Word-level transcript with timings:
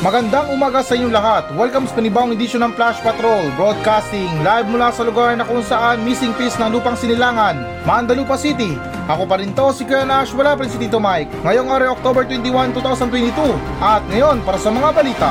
Magandang 0.00 0.48
umaga 0.48 0.80
sa 0.80 0.96
inyong 0.96 1.12
lahat. 1.12 1.52
Welcome 1.52 1.84
sa 1.84 2.00
panibawang 2.00 2.32
edisyon 2.32 2.64
ng 2.64 2.72
Flash 2.72 3.04
Patrol, 3.04 3.52
broadcasting 3.52 4.32
live 4.40 4.64
mula 4.72 4.88
sa 4.96 5.04
lugar 5.04 5.36
na 5.36 5.44
kung 5.44 5.60
saan 5.60 6.00
missing 6.08 6.32
piece 6.40 6.56
ng 6.56 6.72
lupang 6.72 6.96
sinilangan, 6.96 7.84
Mandalupa 7.84 8.40
City. 8.40 8.80
Ako 9.12 9.28
pa 9.28 9.36
rin 9.36 9.52
to, 9.52 9.76
si 9.76 9.84
Kuya 9.84 10.08
Nash, 10.08 10.32
wala 10.32 10.56
pa 10.56 10.64
rin 10.64 10.72
si 10.72 10.80
Tito 10.80 10.96
Mike. 10.96 11.28
Ngayong 11.44 11.68
araw, 11.68 12.00
October 12.00 12.24
21, 12.24 12.72
2022. 12.80 13.52
At 13.84 14.00
ngayon, 14.08 14.40
para 14.40 14.56
sa 14.56 14.72
mga 14.72 14.88
balita. 14.88 15.30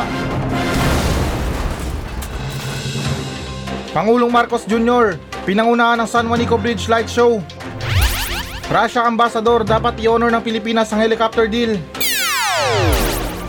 Pangulong 3.90 4.30
Marcos 4.30 4.70
Jr., 4.70 5.18
pinangunahan 5.50 5.98
ng 5.98 6.06
San 6.06 6.30
Juanico 6.30 6.62
Bridge 6.62 6.86
Light 6.86 7.10
Show. 7.10 7.42
Russia 8.70 9.02
Ambassador, 9.02 9.66
dapat 9.66 9.98
i-honor 9.98 10.30
ng 10.30 10.46
Pilipinas 10.46 10.94
ang 10.94 11.02
helicopter 11.02 11.50
deal. 11.50 11.74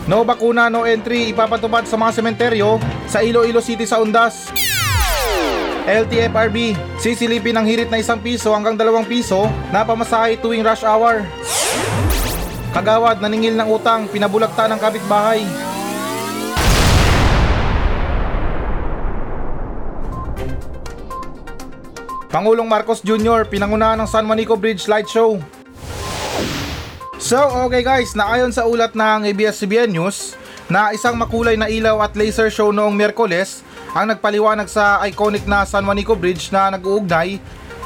No 0.09 0.25
bakuna, 0.25 0.65
no 0.65 0.81
entry, 0.89 1.29
ipapatupad 1.29 1.85
sa 1.85 1.93
mga 1.93 2.11
sementeryo 2.17 2.81
sa 3.05 3.21
Iloilo 3.21 3.61
City 3.61 3.85
sa 3.85 4.01
Undas. 4.01 4.49
LTFRB, 5.85 6.73
sisilipin 6.97 7.53
ng 7.57 7.65
hirit 7.65 7.89
na 7.89 8.01
isang 8.01 8.17
piso 8.17 8.49
hanggang 8.53 8.73
dalawang 8.73 9.05
piso 9.05 9.45
na 9.69 9.85
pamasahe 9.85 10.41
tuwing 10.41 10.65
rush 10.65 10.81
hour. 10.81 11.21
Kagawad, 12.73 13.21
naningil 13.21 13.53
ng 13.53 13.69
utang, 13.69 14.09
pinabulagta 14.09 14.65
ng 14.65 14.79
kapitbahay. 14.81 15.41
Pangulong 22.31 22.65
Marcos 22.65 23.03
Jr. 23.03 23.43
pinangunahan 23.43 23.99
ng 23.99 24.07
San 24.07 24.23
Juanico 24.23 24.55
Bridge 24.55 24.87
Light 24.87 25.05
Show. 25.11 25.60
So, 27.31 27.39
okay 27.63 27.79
guys, 27.79 28.11
naayon 28.11 28.51
sa 28.51 28.67
ulat 28.67 28.91
ng 28.91 29.23
ABS-CBN 29.31 29.95
News 29.95 30.35
na 30.67 30.91
isang 30.91 31.15
makulay 31.15 31.55
na 31.55 31.71
ilaw 31.71 32.03
at 32.03 32.11
laser 32.11 32.51
show 32.51 32.75
noong 32.75 32.91
Miyerkules 32.91 33.63
ang 33.95 34.11
nagpaliwanag 34.11 34.67
sa 34.67 34.99
iconic 35.07 35.47
na 35.47 35.63
San 35.63 35.87
Juanico 35.87 36.11
Bridge 36.11 36.51
na 36.51 36.75
nag-uugnay 36.75 37.39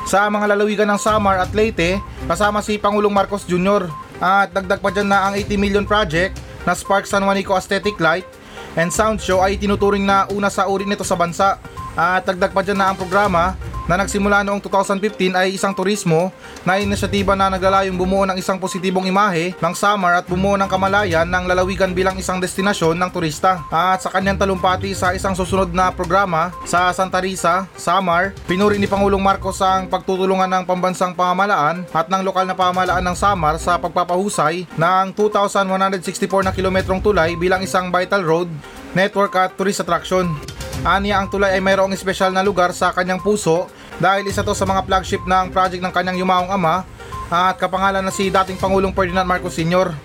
sa 0.10 0.26
mga 0.34 0.50
lalawigan 0.50 0.90
ng 0.90 0.98
Samar 0.98 1.38
at 1.38 1.54
Leyte 1.54 2.02
kasama 2.26 2.66
si 2.66 2.82
Pangulong 2.82 3.14
Marcos 3.14 3.46
Jr. 3.46 3.86
At 4.18 4.50
dagdag 4.50 4.82
pa 4.82 4.90
dyan 4.90 5.14
na 5.14 5.30
ang 5.30 5.38
80 5.38 5.62
million 5.62 5.86
project 5.86 6.42
na 6.66 6.74
Spark 6.74 7.06
San 7.06 7.22
Juanico 7.22 7.54
Aesthetic 7.54 8.02
Light 8.02 8.26
and 8.74 8.90
Sound 8.90 9.22
Show 9.22 9.46
ay 9.46 9.62
tinuturing 9.62 10.10
na 10.10 10.26
una 10.34 10.50
sa 10.50 10.66
uri 10.66 10.90
nito 10.90 11.06
sa 11.06 11.14
bansa. 11.14 11.62
At 11.94 12.26
dagdag 12.26 12.50
pa 12.50 12.66
dyan 12.66 12.82
na 12.82 12.90
ang 12.90 12.98
programa 12.98 13.54
na 13.86 14.02
nagsimula 14.02 14.42
noong 14.42 14.62
2015 14.62 15.34
ay 15.38 15.54
isang 15.54 15.74
turismo 15.74 16.34
na 16.66 16.82
inisyatiba 16.82 17.38
na 17.38 17.54
naglalayong 17.54 17.98
bumuo 17.98 18.26
ng 18.26 18.38
isang 18.38 18.58
positibong 18.58 19.06
imahe 19.06 19.54
ng 19.58 19.74
Samar 19.78 20.22
at 20.22 20.26
bumuo 20.26 20.58
ng 20.58 20.70
kamalayan 20.70 21.30
ng 21.30 21.46
lalawigan 21.46 21.94
bilang 21.94 22.18
isang 22.18 22.42
destinasyon 22.42 22.98
ng 22.98 23.10
turista. 23.14 23.62
At 23.70 24.02
sa 24.02 24.10
kanyang 24.10 24.42
talumpati 24.42 24.98
sa 24.98 25.14
isang 25.14 25.38
susunod 25.38 25.70
na 25.70 25.94
programa 25.94 26.50
sa 26.66 26.90
Santa 26.92 27.22
Risa, 27.22 27.70
Samar, 27.78 28.34
pinuri 28.50 28.82
ni 28.82 28.90
Pangulong 28.90 29.22
Marcos 29.22 29.62
ang 29.62 29.86
pagtutulungan 29.86 30.50
ng 30.50 30.64
pambansang 30.66 31.14
pamahalaan 31.14 31.86
at 31.94 32.10
ng 32.10 32.22
lokal 32.26 32.50
na 32.50 32.58
pamahalaan 32.58 33.06
ng 33.06 33.18
Samar 33.18 33.62
sa 33.62 33.78
pagpapahusay 33.78 34.66
ng 34.76 35.06
2,164 35.14 36.46
na 36.46 36.52
kilometrong 36.54 37.02
tulay 37.02 37.38
bilang 37.38 37.62
isang 37.62 37.94
vital 37.94 38.26
road, 38.26 38.50
network 38.98 39.38
at 39.38 39.54
tourist 39.54 39.84
attraction. 39.86 40.55
Aniya 40.84 41.22
ang 41.22 41.32
tulay 41.32 41.56
ay 41.56 41.62
mayroong 41.64 41.96
espesyal 41.96 42.36
na 42.36 42.44
lugar 42.44 42.76
sa 42.76 42.92
kanyang 42.92 43.24
puso 43.24 43.70
dahil 44.02 44.28
isa 44.28 44.44
to 44.44 44.52
sa 44.52 44.68
mga 44.68 44.84
flagship 44.84 45.24
ng 45.24 45.54
project 45.56 45.80
ng 45.80 45.94
kanyang 45.94 46.20
yumaong 46.20 46.52
ama 46.52 46.84
at 47.32 47.56
kapangalan 47.56 48.04
na 48.04 48.14
si 48.14 48.28
dating 48.28 48.60
Pangulong 48.60 48.92
Ferdinand 48.92 49.26
Marcos 49.26 49.56
Sr. 49.56 49.96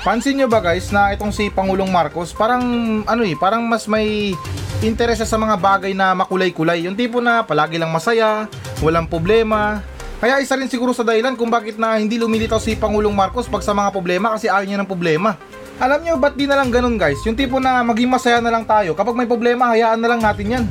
Pansin 0.00 0.40
nyo 0.40 0.48
ba 0.48 0.64
guys 0.64 0.88
na 0.88 1.12
itong 1.12 1.28
si 1.28 1.52
Pangulong 1.52 1.92
Marcos 1.92 2.32
parang 2.32 2.64
ano 3.04 3.22
eh, 3.26 3.36
parang 3.36 3.60
mas 3.68 3.84
may 3.84 4.32
interesa 4.80 5.28
sa 5.28 5.36
mga 5.36 5.60
bagay 5.60 5.92
na 5.92 6.16
makulay-kulay. 6.16 6.88
Yung 6.88 6.96
tipo 6.96 7.20
na 7.20 7.44
palagi 7.44 7.76
lang 7.76 7.92
masaya, 7.92 8.48
walang 8.80 9.04
problema. 9.04 9.84
Kaya 10.20 10.40
isa 10.40 10.56
rin 10.56 10.68
siguro 10.68 10.92
sa 10.92 11.04
dahilan 11.04 11.36
kung 11.36 11.48
bakit 11.52 11.76
na 11.76 11.96
hindi 11.96 12.16
lumilitaw 12.16 12.60
si 12.60 12.76
Pangulong 12.76 13.12
Marcos 13.12 13.48
pag 13.48 13.64
sa 13.64 13.76
mga 13.76 13.92
problema 13.92 14.32
kasi 14.36 14.48
ayaw 14.48 14.64
niya 14.64 14.80
ng 14.80 14.88
problema. 14.88 15.36
Alam 15.80 16.04
nyo, 16.04 16.14
ba't 16.20 16.36
di 16.36 16.44
na 16.44 16.60
lang 16.60 16.68
ganun 16.68 17.00
guys? 17.00 17.24
Yung 17.24 17.32
tipo 17.32 17.56
na 17.56 17.80
maging 17.80 18.12
masaya 18.12 18.36
na 18.36 18.52
lang 18.52 18.68
tayo. 18.68 18.92
Kapag 18.92 19.16
may 19.16 19.24
problema, 19.24 19.72
hayaan 19.72 19.96
na 19.96 20.12
lang 20.12 20.20
natin 20.20 20.60
yan. 20.60 20.64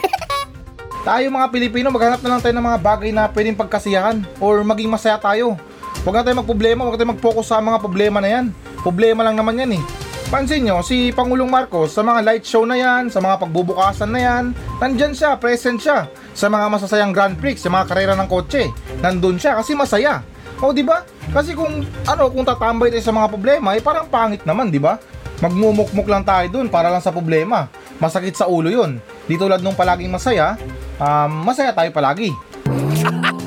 tayo 1.08 1.24
mga 1.28 1.52
Pilipino, 1.52 1.92
maghanap 1.92 2.24
na 2.24 2.32
lang 2.32 2.40
tayo 2.40 2.56
ng 2.56 2.64
mga 2.64 2.80
bagay 2.80 3.10
na 3.12 3.28
pwedeng 3.28 3.60
pagkasiyahan 3.60 4.24
or 4.40 4.64
maging 4.64 4.88
masaya 4.88 5.20
tayo. 5.20 5.60
Huwag 6.00 6.16
na 6.16 6.24
tayo 6.24 6.40
magproblema, 6.40 6.88
huwag 6.88 6.96
na 6.96 7.00
tayo 7.04 7.12
mag-focus 7.12 7.52
sa 7.52 7.60
mga 7.60 7.76
problema 7.76 8.24
na 8.24 8.40
yan. 8.40 8.56
Problema 8.80 9.20
lang 9.20 9.36
naman 9.36 9.60
yan 9.60 9.76
eh. 9.76 9.82
Pansin 10.32 10.64
nyo, 10.64 10.80
si 10.80 11.12
Pangulong 11.12 11.52
Marcos 11.52 11.92
sa 11.92 12.00
mga 12.00 12.24
light 12.24 12.48
show 12.48 12.64
na 12.64 12.76
yan, 12.80 13.12
sa 13.12 13.20
mga 13.20 13.36
pagbubukasan 13.36 14.08
na 14.08 14.20
yan, 14.20 14.44
nandyan 14.80 15.12
siya, 15.12 15.36
present 15.36 15.76
siya. 15.76 16.08
Sa 16.32 16.48
mga 16.48 16.72
masasayang 16.72 17.12
Grand 17.12 17.36
Prix, 17.36 17.60
sa 17.60 17.68
mga 17.68 17.84
karera 17.84 18.16
ng 18.16 18.28
kotse, 18.32 18.72
nandun 19.04 19.36
siya 19.36 19.60
kasi 19.60 19.76
masaya. 19.76 20.24
O 20.58 20.74
di 20.74 20.82
ba? 20.82 21.06
Kasi 21.30 21.54
kung 21.54 21.86
ano, 21.86 22.22
kung 22.34 22.42
tatambay 22.42 22.90
tayo 22.90 23.04
sa 23.04 23.14
mga 23.14 23.30
problema, 23.30 23.78
eh 23.78 23.82
parang 23.82 24.10
pangit 24.10 24.42
naman, 24.42 24.74
di 24.74 24.82
ba? 24.82 24.98
Magmumukmuk 25.38 26.10
lang 26.10 26.26
tayo 26.26 26.50
dun 26.50 26.66
para 26.66 26.90
lang 26.90 26.98
sa 26.98 27.14
problema. 27.14 27.70
Masakit 28.02 28.34
sa 28.34 28.50
ulo 28.50 28.66
'yun. 28.66 28.98
Di 29.30 29.38
tulad 29.38 29.62
nung 29.62 29.78
palaging 29.78 30.10
masaya, 30.10 30.58
um, 30.98 31.46
masaya 31.46 31.70
tayo 31.70 31.94
palagi. 31.94 32.34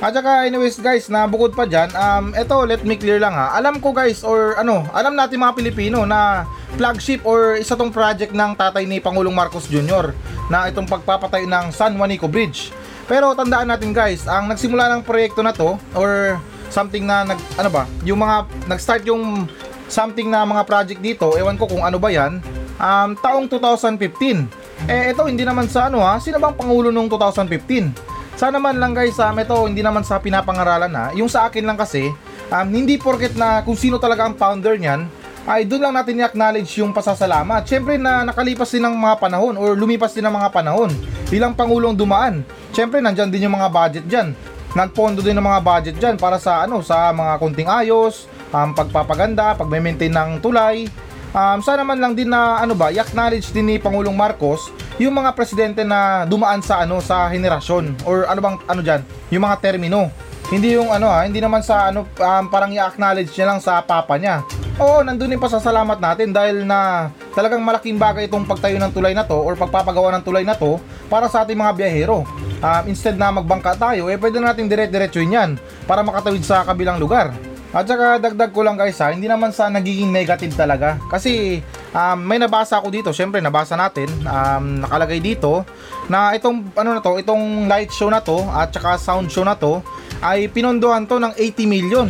At 0.00 0.16
saka 0.16 0.48
anyways 0.48 0.80
guys, 0.80 1.12
na 1.12 1.28
bukod 1.28 1.52
pa 1.52 1.68
dyan, 1.68 1.92
um, 1.92 2.32
eto 2.32 2.64
let 2.64 2.80
me 2.88 2.96
clear 2.96 3.20
lang 3.20 3.36
ha. 3.36 3.52
Alam 3.60 3.84
ko 3.84 3.92
guys, 3.92 4.24
or 4.24 4.56
ano, 4.56 4.88
alam 4.96 5.12
natin 5.12 5.36
mga 5.36 5.52
Pilipino 5.52 6.08
na 6.08 6.48
flagship 6.80 7.20
or 7.28 7.60
isa 7.60 7.76
tong 7.76 7.92
project 7.92 8.32
ng 8.32 8.56
tatay 8.56 8.88
ni 8.88 8.96
Pangulong 8.96 9.36
Marcos 9.36 9.68
Jr. 9.68 10.16
na 10.48 10.72
itong 10.72 10.88
pagpapatay 10.88 11.44
ng 11.44 11.68
San 11.68 12.00
Juanico 12.00 12.32
Bridge. 12.32 12.72
Pero 13.10 13.34
tandaan 13.34 13.66
natin 13.66 13.90
guys, 13.90 14.30
ang 14.30 14.46
nagsimula 14.46 14.86
ng 14.94 15.02
proyekto 15.02 15.42
na 15.42 15.50
to 15.50 15.74
or 15.98 16.38
something 16.70 17.02
na 17.02 17.26
nag 17.26 17.42
ano 17.58 17.66
ba, 17.66 17.82
yung 18.06 18.22
mga 18.22 18.46
nag-start 18.70 19.02
yung 19.10 19.50
something 19.90 20.30
na 20.30 20.46
mga 20.46 20.62
project 20.62 21.02
dito, 21.02 21.34
ewan 21.34 21.58
ko 21.58 21.66
kung 21.66 21.82
ano 21.82 21.98
ba 21.98 22.06
'yan, 22.14 22.38
um, 22.78 23.10
taong 23.18 23.50
2015. 23.50 24.46
Eh 24.86 25.10
ito 25.10 25.26
hindi 25.26 25.42
naman 25.42 25.66
sa 25.66 25.90
ano 25.90 26.06
ha, 26.06 26.22
sino 26.22 26.38
bang 26.38 26.54
pangulo 26.54 26.94
nung 26.94 27.10
2015? 27.10 27.90
Sana 28.38 28.62
man 28.62 28.78
lang 28.78 28.94
guys, 28.94 29.18
um, 29.18 29.34
ito 29.34 29.58
hindi 29.66 29.82
naman 29.82 30.06
sa 30.06 30.22
pinapangaralan 30.22 30.94
ha. 30.94 31.10
Yung 31.18 31.26
sa 31.26 31.50
akin 31.50 31.66
lang 31.66 31.74
kasi, 31.74 32.14
um, 32.46 32.68
hindi 32.70 32.94
porket 32.94 33.34
na 33.34 33.66
kung 33.66 33.74
sino 33.74 33.98
talaga 33.98 34.30
ang 34.30 34.38
founder 34.38 34.78
niyan, 34.78 35.10
ay 35.50 35.66
doon 35.66 35.90
lang 35.90 35.98
natin 35.98 36.14
i-acknowledge 36.22 36.78
yung 36.78 36.94
pasasalamat. 36.94 37.66
Siyempre 37.66 37.98
na 37.98 38.22
nakalipas 38.22 38.70
din 38.70 38.86
ng 38.86 38.94
mga 38.94 39.18
panahon 39.18 39.58
or 39.58 39.74
lumipas 39.74 40.14
din 40.14 40.22
ng 40.22 40.30
mga 40.30 40.48
panahon. 40.54 40.94
Ilang 41.30 41.54
pangulong 41.54 41.94
dumaan. 41.94 42.42
Siyempre 42.74 42.98
nandyan 42.98 43.30
din 43.30 43.46
yung 43.46 43.54
mga 43.54 43.70
budget 43.70 44.04
dyan. 44.10 44.34
Nagpondo 44.74 45.22
din 45.22 45.34
ng 45.38 45.46
mga 45.46 45.62
budget 45.62 45.96
dyan 45.98 46.14
para 46.18 46.38
sa 46.38 46.66
ano 46.66 46.82
sa 46.82 47.10
mga 47.10 47.38
kunting 47.38 47.70
ayos, 47.70 48.26
um, 48.54 48.70
pagpapaganda, 48.70 49.54
pag-maintain 49.58 50.10
ng 50.10 50.38
tulay, 50.42 50.86
um, 51.34 51.58
sana 51.62 51.82
man 51.82 51.98
lang 51.98 52.14
din 52.14 52.30
na 52.30 52.62
ano 52.62 52.74
ba, 52.74 52.90
i-acknowledge 52.90 53.50
din 53.50 53.66
ni 53.66 53.76
Pangulong 53.78 54.14
Marcos 54.14 54.70
yung 54.98 55.14
mga 55.16 55.34
presidente 55.34 55.82
na 55.82 56.26
dumaan 56.26 56.62
sa 56.62 56.82
ano 56.82 57.02
sa 57.02 57.26
henerasyon 57.30 58.06
or 58.06 58.26
ano 58.30 58.40
bang 58.42 58.56
ano 58.66 58.80
diyan, 58.82 59.02
yung 59.34 59.42
mga 59.46 59.56
termino. 59.58 60.10
Hindi 60.50 60.74
yung 60.74 60.90
ano 60.90 61.06
ha, 61.06 61.22
hindi 61.22 61.38
naman 61.38 61.62
sa 61.62 61.94
ano 61.94 62.06
um, 62.10 62.44
parang 62.50 62.74
i-acknowledge 62.74 63.30
niya 63.38 63.46
lang 63.54 63.62
sa 63.62 63.78
papa 63.82 64.18
niya. 64.18 64.42
Oo, 64.80 65.04
nandun 65.04 65.36
yung 65.36 65.44
pasasalamat 65.44 66.00
natin 66.00 66.32
dahil 66.32 66.64
na 66.64 67.12
talagang 67.36 67.60
malaking 67.60 68.00
bagay 68.00 68.24
itong 68.32 68.48
pagtayo 68.48 68.80
ng 68.80 68.88
tulay 68.96 69.12
na 69.12 69.28
to 69.28 69.36
or 69.36 69.52
pagpapagawa 69.52 70.08
ng 70.16 70.24
tulay 70.24 70.40
na 70.40 70.56
to 70.56 70.80
para 71.12 71.28
sa 71.28 71.44
ating 71.44 71.60
mga 71.60 71.76
biyahero. 71.76 72.24
Um, 72.64 72.84
instead 72.88 73.20
na 73.20 73.28
magbangka 73.28 73.76
tayo, 73.76 74.08
eh 74.08 74.16
pwede 74.16 74.40
natin 74.40 74.72
dire-diretsuin 74.72 75.36
yan 75.36 75.50
para 75.84 76.00
makatawid 76.00 76.40
sa 76.40 76.64
kabilang 76.64 76.96
lugar. 76.96 77.28
At 77.76 77.84
saka 77.84 78.24
dagdag 78.24 78.56
ko 78.56 78.64
lang 78.64 78.80
guys 78.80 78.96
ha, 79.04 79.12
hindi 79.12 79.28
naman 79.28 79.52
sa 79.52 79.68
nagiging 79.68 80.08
negative 80.08 80.56
talaga. 80.56 80.96
Kasi 81.12 81.60
um, 81.92 82.16
may 82.16 82.40
nabasa 82.40 82.80
ako 82.80 82.88
dito, 82.88 83.12
syempre 83.12 83.44
nabasa 83.44 83.76
natin, 83.76 84.08
um, 84.24 84.80
nakalagay 84.80 85.20
dito 85.20 85.60
na 86.08 86.32
itong 86.32 86.72
ano 86.72 86.96
na 86.96 87.04
to, 87.04 87.20
itong 87.20 87.68
light 87.68 87.92
show 87.92 88.08
na 88.08 88.24
to 88.24 88.48
at 88.48 88.72
saka 88.72 88.96
sound 88.96 89.28
show 89.28 89.44
na 89.44 89.52
to 89.60 89.84
ay 90.24 90.48
pinondohan 90.48 91.04
to 91.04 91.20
ng 91.20 91.36
80 91.36 91.68
million. 91.68 92.08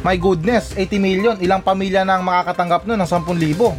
My 0.00 0.16
goodness, 0.16 0.72
80 0.72 0.96
million. 0.96 1.36
Ilang 1.36 1.60
pamilya 1.60 2.08
nang 2.08 2.24
makakatanggap 2.24 2.88
nun? 2.88 2.96
Ng 3.04 3.08
10,000? 3.08 3.76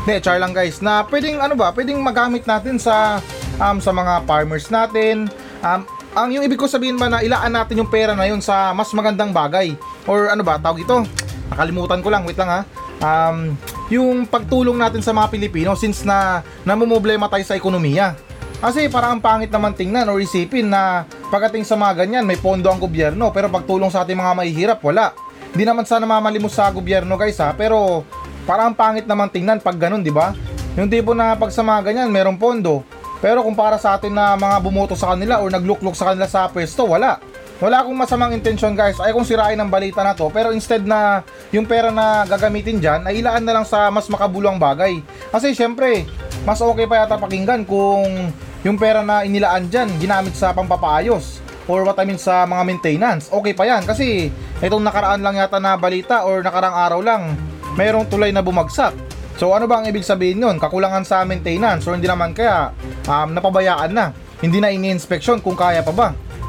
Hindi, 0.00 0.14
char 0.22 0.38
lang 0.38 0.54
guys, 0.54 0.80
na 0.80 1.04
pwedeng 1.06 1.42
ano 1.42 1.54
ba, 1.58 1.74
pwedeng 1.76 2.00
magamit 2.00 2.48
natin 2.48 2.80
sa 2.80 3.20
um, 3.60 3.78
sa 3.78 3.92
mga 3.92 4.24
farmers 4.24 4.66
natin, 4.72 5.28
um, 5.60 5.80
ang 6.16 6.28
yung 6.34 6.42
ibig 6.42 6.58
ko 6.58 6.66
sabihin 6.66 6.98
ba 6.98 7.06
na 7.06 7.22
ilaan 7.22 7.52
natin 7.54 7.84
yung 7.84 7.90
pera 7.90 8.16
na 8.16 8.26
yun 8.26 8.42
sa 8.42 8.74
mas 8.74 8.90
magandang 8.90 9.30
bagay? 9.30 9.76
Or 10.10 10.32
ano 10.32 10.42
ba 10.42 10.58
tawag 10.58 10.82
ito? 10.82 11.06
Nakalimutan 11.52 12.02
ko 12.02 12.08
lang 12.10 12.26
wait 12.26 12.38
lang 12.38 12.50
ha? 12.50 12.60
Um, 13.00 13.54
yung 13.90 14.26
pagtulong 14.26 14.78
natin 14.78 15.02
sa 15.02 15.14
mga 15.14 15.30
Pilipino 15.30 15.74
since 15.78 16.02
na 16.02 16.42
namumblema 16.66 17.30
tayo 17.30 17.42
sa 17.46 17.54
ekonomiya. 17.54 18.18
Kasi 18.60 18.90
parang 18.90 19.18
ang 19.18 19.22
pangit 19.22 19.50
naman 19.50 19.72
tingnan 19.72 20.10
or 20.10 20.18
isipin 20.18 20.68
na 20.68 21.06
pagdating 21.30 21.62
sa 21.62 21.78
mga 21.78 22.04
ganyan, 22.04 22.26
may 22.26 22.36
pondo 22.36 22.66
ang 22.68 22.82
gobyerno, 22.82 23.30
pero 23.30 23.46
pagtulong 23.46 23.88
sa 23.88 24.02
ating 24.02 24.18
mga 24.18 24.34
mahihirap, 24.34 24.78
wala. 24.82 25.14
Hindi 25.54 25.64
naman 25.64 25.86
sana 25.86 26.06
mamalimos 26.06 26.54
sa 26.54 26.70
gobyerno 26.70 27.14
guys 27.14 27.38
ha, 27.38 27.54
pero 27.54 28.02
parang 28.44 28.74
pangit 28.74 29.06
naman 29.06 29.30
tingnan 29.30 29.62
pag 29.62 29.78
ganun, 29.78 30.02
di 30.02 30.10
ba? 30.10 30.34
Yung 30.74 30.90
tipo 30.90 31.14
na 31.14 31.38
pag 31.38 31.54
sa 31.54 31.62
mga 31.62 31.90
ganyan, 31.90 32.10
merong 32.10 32.38
pondo. 32.38 32.82
Pero 33.22 33.46
kung 33.46 33.54
para 33.54 33.78
sa 33.78 33.98
atin 33.98 34.14
na 34.14 34.34
mga 34.34 34.56
bumoto 34.62 34.94
sa 34.98 35.14
kanila 35.14 35.38
or 35.42 35.50
naglukluk 35.50 35.94
sa 35.94 36.12
kanila 36.12 36.26
sa 36.26 36.50
pwesto, 36.50 36.86
wala. 36.86 37.22
Wala 37.60 37.84
akong 37.84 37.92
masamang 37.92 38.32
intensyon 38.32 38.72
guys, 38.72 38.96
ay 39.04 39.12
kung 39.12 39.26
sirain 39.26 39.58
ang 39.60 39.68
balita 39.68 40.00
na 40.00 40.16
to, 40.16 40.32
pero 40.32 40.48
instead 40.48 40.80
na 40.80 41.20
yung 41.52 41.68
pera 41.68 41.92
na 41.92 42.24
gagamitin 42.24 42.80
dyan, 42.80 43.04
ay 43.04 43.20
ilaan 43.20 43.44
na 43.44 43.60
lang 43.60 43.66
sa 43.68 43.92
mas 43.92 44.08
makabuluang 44.08 44.56
bagay. 44.56 45.04
Kasi 45.28 45.52
syempre, 45.52 46.08
mas 46.48 46.56
okay 46.64 46.88
pa 46.88 47.04
yata 47.04 47.20
pakinggan 47.20 47.68
kung 47.68 48.32
yung 48.60 48.76
pera 48.76 49.00
na 49.00 49.24
inilaan 49.24 49.72
dyan, 49.72 49.88
ginamit 49.96 50.36
sa 50.36 50.52
pampapaayos 50.52 51.40
or 51.64 51.86
what 51.86 51.96
I 51.96 52.04
mean 52.04 52.20
sa 52.20 52.44
mga 52.44 52.62
maintenance. 52.66 53.32
Okay 53.32 53.56
pa 53.56 53.64
yan 53.64 53.86
kasi 53.88 54.28
itong 54.60 54.84
nakaraan 54.84 55.22
lang 55.24 55.38
yata 55.38 55.56
na 55.56 55.78
balita 55.80 56.28
or 56.28 56.44
nakarang 56.44 56.74
araw 56.74 57.00
lang, 57.00 57.38
mayroong 57.78 58.10
tulay 58.10 58.34
na 58.34 58.44
bumagsak. 58.44 58.92
So 59.40 59.56
ano 59.56 59.64
ba 59.64 59.80
ang 59.80 59.88
ibig 59.88 60.04
sabihin 60.04 60.42
nun? 60.42 60.60
Kakulangan 60.60 61.08
sa 61.08 61.24
maintenance 61.24 61.88
or 61.88 61.96
hindi 61.96 62.04
naman 62.04 62.36
kaya 62.36 62.76
um, 63.08 63.32
napabayaan 63.32 63.92
na. 63.94 64.12
Hindi 64.44 64.60
na 64.60 64.68
ini-inspeksyon 64.68 65.40
kung 65.40 65.56
kaya 65.56 65.80
pa 65.80 65.92
ba. 65.92 66.08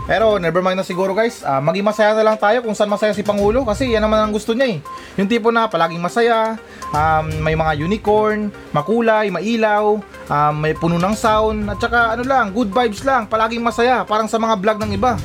Pero 0.09 0.35
never 0.41 0.59
mind 0.59 0.75
na 0.75 0.83
siguro 0.83 1.15
guys, 1.15 1.39
uh, 1.45 1.63
maging 1.63 1.87
masaya 1.87 2.11
na 2.11 2.25
lang 2.25 2.35
tayo 2.35 2.59
kung 2.65 2.75
saan 2.75 2.91
masaya 2.91 3.15
si 3.15 3.23
Pangulo 3.23 3.63
kasi 3.63 3.95
yan 3.95 4.03
naman 4.03 4.19
ang 4.19 4.33
gusto 4.35 4.51
niya 4.51 4.75
eh. 4.75 4.77
Yung 5.15 5.29
tipo 5.31 5.53
na 5.55 5.71
palaging 5.71 6.03
masaya, 6.03 6.59
um, 6.91 7.25
may 7.39 7.55
mga 7.55 7.79
unicorn, 7.79 8.51
makulay, 8.75 9.31
mailaw, 9.31 10.03
um, 10.31 10.53
may 10.55 10.71
puno 10.71 10.95
ng 10.95 11.15
sound, 11.15 11.67
at 11.67 11.77
saka 11.83 12.15
ano 12.15 12.23
lang, 12.23 12.55
good 12.55 12.71
vibes 12.71 13.03
lang, 13.03 13.27
palaging 13.27 13.59
masaya, 13.59 14.07
parang 14.07 14.31
sa 14.31 14.39
mga 14.39 14.55
vlog 14.55 14.79
ng 14.79 14.91
iba. 14.95 15.19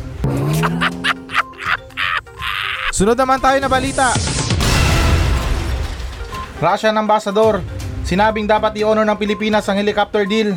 Sunod 2.90 3.14
naman 3.14 3.38
tayo 3.38 3.62
na 3.62 3.70
balita. 3.70 4.10
Russian 6.56 6.96
Ambassador, 6.96 7.60
sinabing 8.02 8.48
dapat 8.48 8.74
i-honor 8.80 9.04
ng 9.04 9.20
Pilipinas 9.20 9.68
ang 9.68 9.76
helicopter 9.76 10.24
deal. 10.24 10.56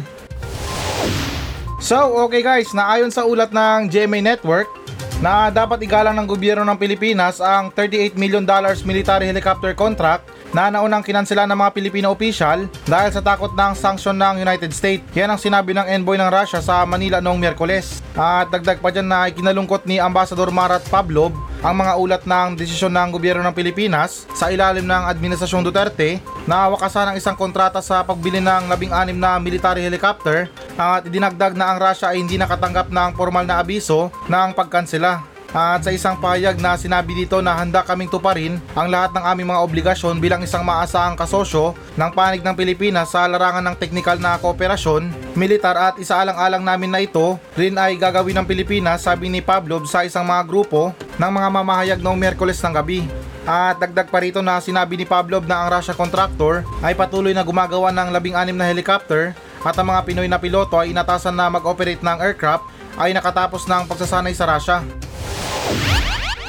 So, 1.83 2.15
okay 2.27 2.39
guys, 2.39 2.71
naayon 2.71 3.11
sa 3.11 3.27
ulat 3.27 3.51
ng 3.51 3.91
GMA 3.91 4.23
Network 4.23 4.71
na 5.19 5.51
dapat 5.51 5.83
igalang 5.83 6.15
ng 6.15 6.27
gobyerno 6.27 6.63
ng 6.63 6.79
Pilipinas 6.79 7.43
ang 7.43 7.75
38 7.75 8.15
million 8.15 8.43
dollars 8.47 8.87
military 8.87 9.27
helicopter 9.27 9.75
contract 9.75 10.23
na 10.53 10.73
naunang 10.73 11.05
kinansela 11.05 11.45
ng 11.45 11.57
mga 11.57 11.71
Pilipino 11.73 12.07
official 12.09 12.65
dahil 12.85 13.11
sa 13.13 13.21
takot 13.21 13.53
ng 13.53 13.73
sanksyon 13.77 14.17
ng 14.17 14.41
United 14.41 14.71
States. 14.73 15.05
Yan 15.13 15.29
ang 15.29 15.39
sinabi 15.41 15.77
ng 15.77 15.85
envoy 15.85 16.17
ng 16.17 16.29
Russia 16.29 16.59
sa 16.59 16.81
Manila 16.83 17.21
noong 17.21 17.37
Miyerkules. 17.37 18.01
At 18.17 18.49
dagdag 18.49 18.81
pa 18.81 18.89
dyan 18.89 19.07
na 19.07 19.29
ikinalungkot 19.29 19.85
ni 19.85 20.01
Ambassador 20.01 20.49
Marat 20.49 20.83
Pavlov 20.89 21.31
ang 21.59 21.75
mga 21.75 21.93
ulat 21.99 22.23
ng 22.23 22.55
desisyon 22.55 22.95
ng 22.95 23.11
gobyerno 23.11 23.43
ng 23.43 23.55
Pilipinas 23.55 24.23
sa 24.31 24.47
ilalim 24.47 24.87
ng 24.87 25.03
Administrasyong 25.11 25.67
Duterte 25.67 26.23
na 26.47 26.71
wakasan 26.71 27.13
ang 27.13 27.15
isang 27.19 27.35
kontrata 27.35 27.83
sa 27.83 28.01
pagbili 28.01 28.39
ng 28.39 28.71
labing-anim 28.71 29.15
na 29.15 29.37
military 29.37 29.83
helicopter 29.83 30.47
at 30.79 31.03
idinagdag 31.03 31.53
na 31.59 31.75
ang 31.75 31.77
Russia 31.77 32.09
ay 32.09 32.23
hindi 32.23 32.39
nakatanggap 32.39 32.87
ng 32.87 33.09
formal 33.13 33.43
na 33.43 33.59
abiso 33.59 34.07
ng 34.31 34.55
pagkansela. 34.55 35.28
At 35.49 35.81
sa 35.81 35.89
isang 35.89 36.13
pahayag 36.21 36.61
na 36.61 36.77
sinabi 36.77 37.17
dito 37.17 37.41
na 37.41 37.57
handa 37.57 37.81
kaming 37.81 38.11
tuparin 38.11 38.61
ang 38.77 38.85
lahat 38.85 39.09
ng 39.17 39.25
aming 39.25 39.49
mga 39.49 39.63
obligasyon 39.65 40.21
bilang 40.21 40.45
isang 40.45 40.61
maasahang 40.61 41.17
kasosyo 41.17 41.73
ng 41.97 42.11
panig 42.13 42.45
ng 42.45 42.53
Pilipinas 42.53 43.09
sa 43.09 43.25
larangan 43.25 43.65
ng 43.65 43.75
teknikal 43.81 44.21
na 44.21 44.37
kooperasyon, 44.37 45.09
militar 45.33 45.73
at 45.73 45.95
isaalang-alang 45.97 46.61
namin 46.61 46.93
na 46.93 47.01
ito 47.01 47.41
rin 47.57 47.73
ay 47.81 47.97
gagawin 47.97 48.37
ng 48.37 48.45
Pilipinas 48.45 49.09
sabi 49.09 49.25
ni 49.25 49.41
Pavlov 49.41 49.89
sa 49.89 50.05
isang 50.05 50.25
mga 50.25 50.45
grupo 50.45 50.93
ng 51.17 51.31
mga 51.33 51.49
mamahayag 51.49 51.99
noong 51.99 52.19
Merkules 52.19 52.61
ng 52.61 52.73
gabi. 52.77 53.01
At 53.49 53.81
dagdag 53.81 54.13
pa 54.13 54.21
rito 54.21 54.45
na 54.45 54.61
sinabi 54.61 55.01
ni 55.01 55.09
Pavlov 55.09 55.49
na 55.49 55.65
ang 55.65 55.73
Russia 55.73 55.97
contractor 55.97 56.61
ay 56.85 56.93
patuloy 56.93 57.33
na 57.33 57.41
gumagawa 57.41 57.89
ng 57.89 58.13
labing-anim 58.13 58.53
na 58.53 58.69
helicopter 58.69 59.33
at 59.65 59.73
ang 59.73 59.89
mga 59.89 60.05
Pinoy 60.05 60.29
na 60.29 60.37
piloto 60.37 60.77
ay 60.77 60.93
inatasan 60.93 61.33
na 61.33 61.49
mag-operate 61.49 62.05
ng 62.05 62.21
aircraft 62.21 62.69
ay 63.01 63.17
nakatapos 63.17 63.65
ng 63.65 63.89
pagsasanay 63.89 64.37
sa 64.37 64.45
Russia. 64.45 64.85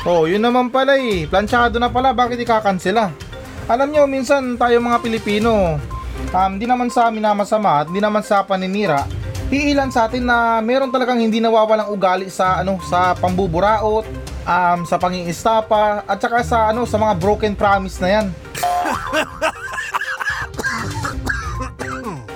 Oh, 0.00 0.24
yun 0.24 0.40
naman 0.40 0.72
pala 0.72 0.96
eh. 0.96 1.28
Planchado 1.28 1.76
na 1.76 1.92
pala, 1.92 2.16
bakit 2.16 2.40
ikakansela? 2.40 3.12
Alam 3.68 3.92
nyo, 3.92 4.08
minsan 4.08 4.56
tayo 4.56 4.80
mga 4.80 5.04
Pilipino, 5.04 5.76
um, 6.32 6.52
di 6.56 6.64
naman 6.64 6.88
sa 6.88 7.12
amin 7.12 7.20
na 7.20 7.36
masama 7.36 7.84
at 7.84 7.92
di 7.92 8.00
naman 8.00 8.24
sa 8.24 8.40
paninira, 8.40 9.04
iilan 9.52 9.92
sa 9.92 10.08
atin 10.08 10.24
na 10.24 10.64
meron 10.64 10.88
talagang 10.88 11.20
hindi 11.20 11.36
nawawalang 11.36 11.92
ugali 11.92 12.32
sa 12.32 12.64
ano 12.64 12.80
sa 12.80 13.12
pambuburaot, 13.12 14.08
um, 14.48 14.80
sa 14.88 14.96
pangingistapa, 14.96 16.00
at 16.08 16.16
saka 16.16 16.40
sa 16.48 16.72
ano 16.72 16.88
sa 16.88 16.96
mga 16.96 17.14
broken 17.20 17.52
promise 17.52 18.00
na 18.00 18.08
yan. 18.08 18.26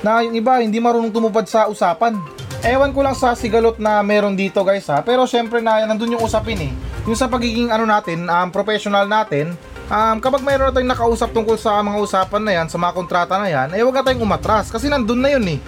na 0.04 0.20
yung 0.20 0.36
iba 0.36 0.60
hindi 0.60 0.76
marunong 0.84 1.08
tumupad 1.08 1.48
sa 1.48 1.64
usapan. 1.64 2.20
Ewan 2.60 2.92
ko 2.92 3.00
lang 3.00 3.16
sa 3.16 3.32
sigalot 3.32 3.80
na 3.80 4.04
meron 4.04 4.36
dito 4.36 4.60
guys 4.60 4.84
ha, 4.92 5.00
pero 5.00 5.24
syempre 5.24 5.64
na 5.64 5.88
nandun 5.88 6.20
yung 6.20 6.24
usapin 6.28 6.60
eh. 6.68 6.93
Yung 7.04 7.16
sa 7.20 7.28
pagiging 7.28 7.68
ano 7.68 7.84
natin, 7.84 8.24
um, 8.24 8.48
professional 8.48 9.04
natin, 9.04 9.52
um, 9.92 10.16
kapag 10.24 10.40
mayroon 10.40 10.72
tayong 10.72 10.88
nakausap 10.88 11.36
tungkol 11.36 11.60
sa 11.60 11.76
mga 11.84 12.00
usapan 12.00 12.40
na 12.40 12.52
yan, 12.56 12.66
sa 12.72 12.80
mga 12.80 12.92
kontrata 12.96 13.36
na 13.36 13.48
yan, 13.52 13.76
eh 13.76 13.84
huwag 13.84 14.00
na 14.00 14.04
tayong 14.08 14.24
umatras 14.24 14.72
kasi 14.72 14.88
nandun 14.88 15.20
na 15.20 15.36
yun 15.36 15.44
eh. 15.44 15.58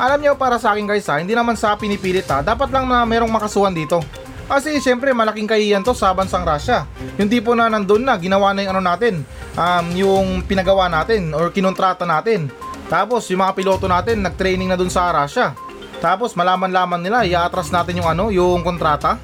Alam 0.00 0.24
niyo 0.24 0.32
para 0.40 0.56
sa 0.56 0.72
akin 0.72 0.88
guys 0.88 1.04
ha, 1.12 1.20
hindi 1.20 1.36
naman 1.36 1.52
sa 1.52 1.76
pinipilit 1.76 2.24
ha, 2.32 2.40
dapat 2.40 2.72
lang 2.72 2.88
na 2.88 3.04
merong 3.04 3.28
makasuhan 3.28 3.76
dito. 3.76 4.00
Kasi 4.46 4.80
syempre 4.80 5.12
malaking 5.12 5.44
kahiyan 5.44 5.84
to 5.84 5.92
sa 5.92 6.16
bansang 6.16 6.48
Russia. 6.48 6.88
Yung 7.20 7.28
tipo 7.28 7.52
na 7.52 7.68
nandun 7.68 8.00
na, 8.00 8.16
ginawa 8.16 8.56
na 8.56 8.64
yung 8.64 8.72
ano 8.78 8.82
natin, 8.88 9.20
um, 9.52 9.86
yung 9.92 10.26
pinagawa 10.48 10.88
natin 10.88 11.36
or 11.36 11.52
kinontrata 11.52 12.08
natin. 12.08 12.48
Tapos 12.88 13.28
yung 13.28 13.44
mga 13.44 13.52
piloto 13.52 13.84
natin 13.84 14.24
nag-training 14.24 14.72
na 14.72 14.78
dun 14.80 14.88
sa 14.88 15.12
Russia. 15.12 15.52
Tapos 16.00 16.32
malaman-laman 16.38 17.02
nila, 17.02 17.26
i-atras 17.26 17.68
natin 17.68 18.00
yung 18.00 18.08
ano, 18.08 18.32
yung 18.32 18.62
kontrata. 18.62 19.18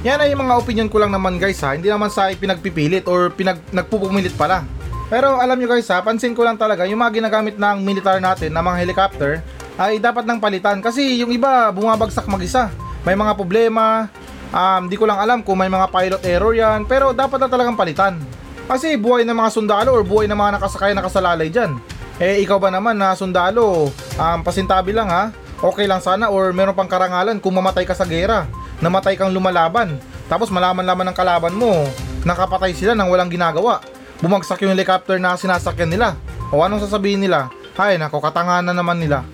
Yan 0.00 0.16
ay 0.16 0.32
mga 0.32 0.56
opinion 0.56 0.88
ko 0.88 0.96
lang 0.96 1.12
naman 1.12 1.36
guys 1.36 1.60
ha, 1.60 1.76
hindi 1.76 1.92
naman 1.92 2.08
sa 2.08 2.32
pinagpipilit 2.32 3.04
or 3.04 3.28
pinag 3.28 3.60
nagpupumilit 3.68 4.32
pala. 4.32 4.64
Pero 5.12 5.36
alam 5.36 5.60
nyo 5.60 5.68
guys 5.68 5.92
ha, 5.92 6.00
pansin 6.00 6.32
ko 6.32 6.40
lang 6.40 6.56
talaga 6.56 6.88
yung 6.88 7.04
mga 7.04 7.20
ginagamit 7.20 7.60
ng 7.60 7.84
militar 7.84 8.16
natin 8.16 8.56
na 8.56 8.64
mga 8.64 8.80
helicopter 8.80 9.44
ay 9.76 10.00
dapat 10.00 10.24
nang 10.24 10.40
palitan 10.40 10.80
kasi 10.80 11.20
yung 11.20 11.28
iba 11.28 11.68
bumabagsak 11.68 12.24
mag-isa. 12.32 12.72
May 13.04 13.12
mga 13.12 13.36
problema, 13.36 14.08
um, 14.48 14.88
di 14.88 14.96
ko 14.96 15.04
lang 15.04 15.20
alam 15.20 15.44
kung 15.44 15.60
may 15.60 15.68
mga 15.68 15.92
pilot 15.92 16.22
error 16.24 16.56
yan, 16.56 16.88
pero 16.88 17.12
dapat 17.12 17.36
na 17.36 17.48
talagang 17.52 17.76
palitan. 17.76 18.16
Kasi 18.64 18.96
buhay 18.96 19.28
ng 19.28 19.36
mga 19.36 19.52
sundalo 19.52 19.92
or 19.92 20.00
buhay 20.00 20.24
ng 20.24 20.36
mga 20.36 20.60
nakasakay 20.60 20.96
nakasalalay 20.96 21.52
dyan. 21.52 21.76
Eh 22.16 22.40
ikaw 22.40 22.56
ba 22.56 22.72
naman 22.72 22.96
na 22.96 23.12
sundalo, 23.12 23.92
um, 24.16 24.38
pasintabi 24.40 24.96
lang 24.96 25.12
ha, 25.12 25.28
okay 25.60 25.84
lang 25.84 26.00
sana 26.00 26.32
or 26.32 26.56
meron 26.56 26.72
pang 26.72 26.88
karangalan 26.88 27.36
kung 27.36 27.52
mamatay 27.52 27.84
ka 27.84 27.92
sa 27.92 28.08
gera, 28.08 28.48
namatay 28.80 29.16
kang 29.16 29.32
lumalaban, 29.32 30.00
tapos 30.26 30.52
malaman-laman 30.52 31.12
ng 31.12 31.16
kalaban 31.16 31.54
mo, 31.56 31.88
nakapatay 32.24 32.74
sila 32.76 32.92
nang 32.96 33.08
walang 33.12 33.32
ginagawa. 33.32 33.80
Bumagsak 34.20 34.60
yung 34.64 34.76
helicopter 34.76 35.16
na 35.16 35.36
sinasakyan 35.36 35.88
nila. 35.88 36.16
O 36.52 36.60
anong 36.60 36.84
sasabihin 36.84 37.24
nila? 37.24 37.48
Hay 37.80 37.96
nako, 37.96 38.20
katanganan 38.20 38.76
naman 38.76 39.00
nila. 39.00 39.24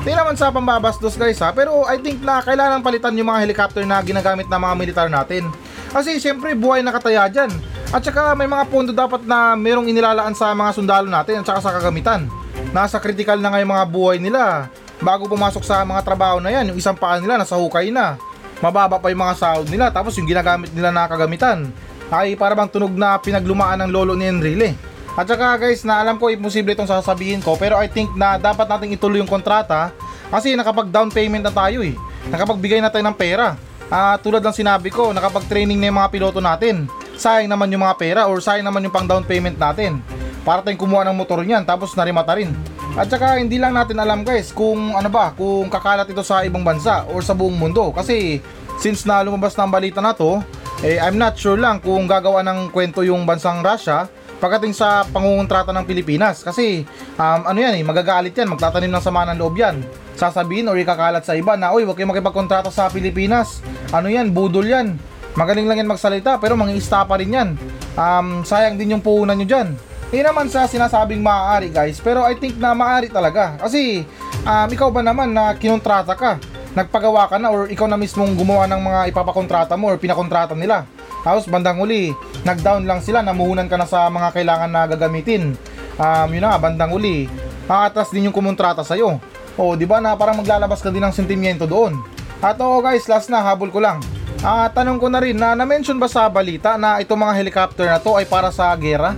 Di 0.00 0.16
naman 0.16 0.32
sa 0.32 0.48
pambabastos 0.48 1.20
guys 1.20 1.36
ha, 1.44 1.52
pero 1.52 1.84
I 1.84 2.00
think 2.00 2.24
na 2.24 2.40
kailangan 2.40 2.80
palitan 2.80 3.12
yung 3.20 3.28
mga 3.28 3.44
helicopter 3.44 3.84
na 3.84 4.00
ginagamit 4.00 4.48
ng 4.48 4.56
mga 4.56 4.74
militar 4.80 5.08
natin. 5.12 5.52
Kasi 5.92 6.16
siyempre 6.16 6.56
buhay 6.56 6.80
na 6.80 6.88
kataya 6.94 7.28
dyan. 7.28 7.52
At 7.90 8.00
saka 8.06 8.32
may 8.38 8.48
mga 8.48 8.70
pondo 8.70 8.94
dapat 8.94 9.26
na 9.28 9.52
merong 9.58 9.90
inilalaan 9.90 10.32
sa 10.32 10.56
mga 10.56 10.72
sundalo 10.72 11.10
natin 11.10 11.42
at 11.42 11.46
saka 11.46 11.60
sa 11.60 11.74
kagamitan. 11.76 12.30
Nasa 12.72 13.02
critical 13.02 13.42
na 13.42 13.52
nga 13.52 13.60
yung 13.60 13.74
mga 13.74 13.86
buhay 13.90 14.16
nila. 14.22 14.70
Bago 15.00 15.24
pumasok 15.24 15.64
sa 15.64 15.80
mga 15.80 16.04
trabaho 16.04 16.44
na 16.44 16.52
yan, 16.52 16.72
yung 16.72 16.78
isang 16.78 16.92
paa 16.92 17.16
nila 17.16 17.40
nasa 17.40 17.56
hukay 17.56 17.88
na. 17.88 18.20
Mababa 18.60 19.00
pa 19.00 19.08
yung 19.08 19.24
mga 19.24 19.34
sahod 19.40 19.66
nila 19.72 19.88
tapos 19.88 20.12
yung 20.20 20.28
ginagamit 20.28 20.68
nila 20.76 20.92
na 20.92 21.08
kagamitan 21.08 21.72
ay 22.12 22.36
para 22.36 22.52
bang 22.52 22.68
tunog 22.68 22.92
na 22.92 23.16
pinaglumaan 23.16 23.80
ng 23.80 23.90
lolo 23.90 24.12
ni 24.12 24.28
Enrile. 24.28 24.76
At 25.16 25.24
saka 25.24 25.56
guys, 25.56 25.80
na 25.88 26.04
alam 26.04 26.20
ko 26.20 26.28
imposible 26.28 26.76
itong 26.76 26.84
sasabihin 26.84 27.40
ko 27.40 27.56
pero 27.56 27.80
I 27.80 27.88
think 27.88 28.12
na 28.12 28.36
dapat 28.36 28.68
nating 28.68 29.00
ituloy 29.00 29.24
yung 29.24 29.30
kontrata 29.30 29.88
kasi 30.28 30.52
nakapag 30.52 30.92
down 30.92 31.08
payment 31.08 31.48
na 31.48 31.52
tayo 31.54 31.80
eh. 31.80 31.96
Nakapagbigay 32.28 32.84
na 32.84 32.92
tayo 32.92 33.02
ng 33.08 33.16
pera. 33.16 33.56
Ah, 33.90 34.14
tulad 34.20 34.44
ng 34.44 34.54
sinabi 34.54 34.92
ko, 34.92 35.10
nakapag-training 35.10 35.80
na 35.80 35.90
yung 35.90 35.98
mga 35.98 36.12
piloto 36.14 36.38
natin. 36.38 36.86
Sayang 37.18 37.50
naman 37.50 37.72
yung 37.72 37.82
mga 37.82 37.96
pera 37.98 38.20
or 38.30 38.38
sayang 38.38 38.68
naman 38.68 38.84
yung 38.86 38.94
pang 38.94 39.08
down 39.08 39.24
payment 39.24 39.56
natin. 39.56 39.98
Para 40.44 40.60
tayong 40.62 40.78
kumuha 40.78 41.08
ng 41.08 41.16
motor 41.16 41.40
niyan 41.42 41.64
tapos 41.64 41.96
narimata 41.96 42.36
rin. 42.36 42.52
At 42.98 43.06
saka 43.06 43.38
hindi 43.38 43.56
lang 43.56 43.78
natin 43.78 44.02
alam 44.02 44.26
guys 44.26 44.50
kung 44.50 44.98
ano 44.98 45.06
ba, 45.06 45.30
kung 45.38 45.70
kakalat 45.70 46.10
ito 46.10 46.26
sa 46.26 46.42
ibang 46.42 46.66
bansa 46.66 47.06
or 47.10 47.22
sa 47.22 47.38
buong 47.38 47.54
mundo. 47.54 47.94
Kasi 47.94 48.42
since 48.82 49.06
na 49.06 49.22
lumabas 49.22 49.54
na 49.54 49.68
ang 49.68 49.72
balita 49.72 50.02
na 50.02 50.10
to, 50.10 50.42
eh 50.82 50.98
I'm 50.98 51.20
not 51.20 51.36
sure 51.36 51.60
lang 51.60 51.78
kung 51.78 52.08
gagawa 52.08 52.40
ng 52.42 52.72
kwento 52.74 53.04
yung 53.06 53.28
bansang 53.28 53.62
Russia 53.62 54.08
pagdating 54.40 54.72
sa 54.72 55.04
pangungontrata 55.12 55.70
ng 55.70 55.84
Pilipinas. 55.84 56.40
Kasi, 56.40 56.82
um, 57.20 57.40
ano 57.44 57.58
yan 57.60 57.76
eh, 57.76 57.84
magagalit 57.84 58.32
yan, 58.32 58.48
magtatanim 58.48 58.88
ng 58.88 59.04
sama 59.04 59.28
ng 59.28 59.36
loob 59.36 59.60
yan. 59.60 59.84
Sasabihin 60.16 60.66
or 60.72 60.80
ikakalat 60.80 61.22
sa 61.22 61.36
iba 61.36 61.60
na, 61.60 61.76
uy, 61.76 61.84
huwag 61.84 62.00
kayo 62.00 62.08
makipagkontrata 62.08 62.72
sa 62.72 62.88
Pilipinas. 62.88 63.60
Ano 63.92 64.08
yan, 64.08 64.32
budol 64.32 64.64
yan. 64.64 64.96
Magaling 65.36 65.68
lang 65.68 65.84
yan 65.84 65.92
magsalita, 65.92 66.40
pero 66.40 66.56
mangiista 66.56 67.04
pa 67.04 67.20
rin 67.20 67.36
yan. 67.36 67.48
Um, 67.94 68.40
sayang 68.42 68.80
din 68.80 68.96
yung 68.96 69.04
puhunan 69.04 69.36
nyo 69.36 69.46
dyan. 69.46 69.76
Hindi 70.10 70.26
naman 70.26 70.50
sa 70.50 70.66
sinasabing 70.66 71.22
maaari 71.22 71.70
guys, 71.70 72.02
pero 72.02 72.26
I 72.26 72.34
think 72.34 72.58
na 72.58 72.74
maaari 72.74 73.06
talaga. 73.06 73.54
Kasi, 73.62 74.02
um, 74.42 74.66
ikaw 74.66 74.90
ba 74.90 75.06
naman 75.06 75.30
na 75.30 75.54
kinontrata 75.54 76.18
ka? 76.18 76.42
Nagpagawa 76.74 77.30
ka 77.30 77.38
na 77.38 77.54
or 77.54 77.70
ikaw 77.70 77.86
na 77.86 77.94
mismong 77.94 78.34
gumawa 78.34 78.66
ng 78.66 78.82
mga 78.82 79.00
ipapakontrata 79.14 79.78
mo 79.78 79.94
or 79.94 80.02
pinakontrata 80.02 80.58
nila. 80.58 80.82
Tapos 81.22 81.46
bandang 81.46 81.78
uli, 81.78 82.10
nag-down 82.42 82.90
lang 82.90 82.98
sila, 82.98 83.22
namuhunan 83.22 83.70
ka 83.70 83.78
na 83.78 83.86
sa 83.86 84.10
mga 84.10 84.34
kailangan 84.34 84.70
na 84.74 84.82
gagamitin. 84.90 85.54
Um, 85.94 86.28
yun 86.34 86.42
na, 86.42 86.58
bandang 86.58 86.90
uli, 86.90 87.30
makatras 87.70 88.10
din 88.10 88.26
yung 88.26 88.34
kumontrata 88.34 88.82
sa'yo. 88.82 89.22
O, 89.54 89.78
di 89.78 89.86
ba 89.86 90.02
na 90.02 90.18
parang 90.18 90.42
maglalabas 90.42 90.82
ka 90.82 90.90
din 90.90 91.06
ng 91.06 91.14
sentimiento 91.14 91.70
doon. 91.70 91.94
At 92.42 92.58
oo 92.58 92.82
guys, 92.82 93.06
last 93.06 93.30
na, 93.30 93.46
habol 93.46 93.70
ko 93.70 93.78
lang. 93.78 94.02
Ah, 94.42 94.66
tanong 94.74 94.98
ko 94.98 95.06
na 95.06 95.22
rin 95.22 95.38
na 95.38 95.54
na-mention 95.54 96.02
ba 96.02 96.10
sa 96.10 96.26
balita 96.26 96.74
na 96.74 96.98
itong 96.98 97.20
mga 97.20 97.36
helicopter 97.38 97.86
na 97.86 98.02
to 98.02 98.18
ay 98.18 98.26
para 98.26 98.50
sa 98.50 98.74
gera? 98.74 99.14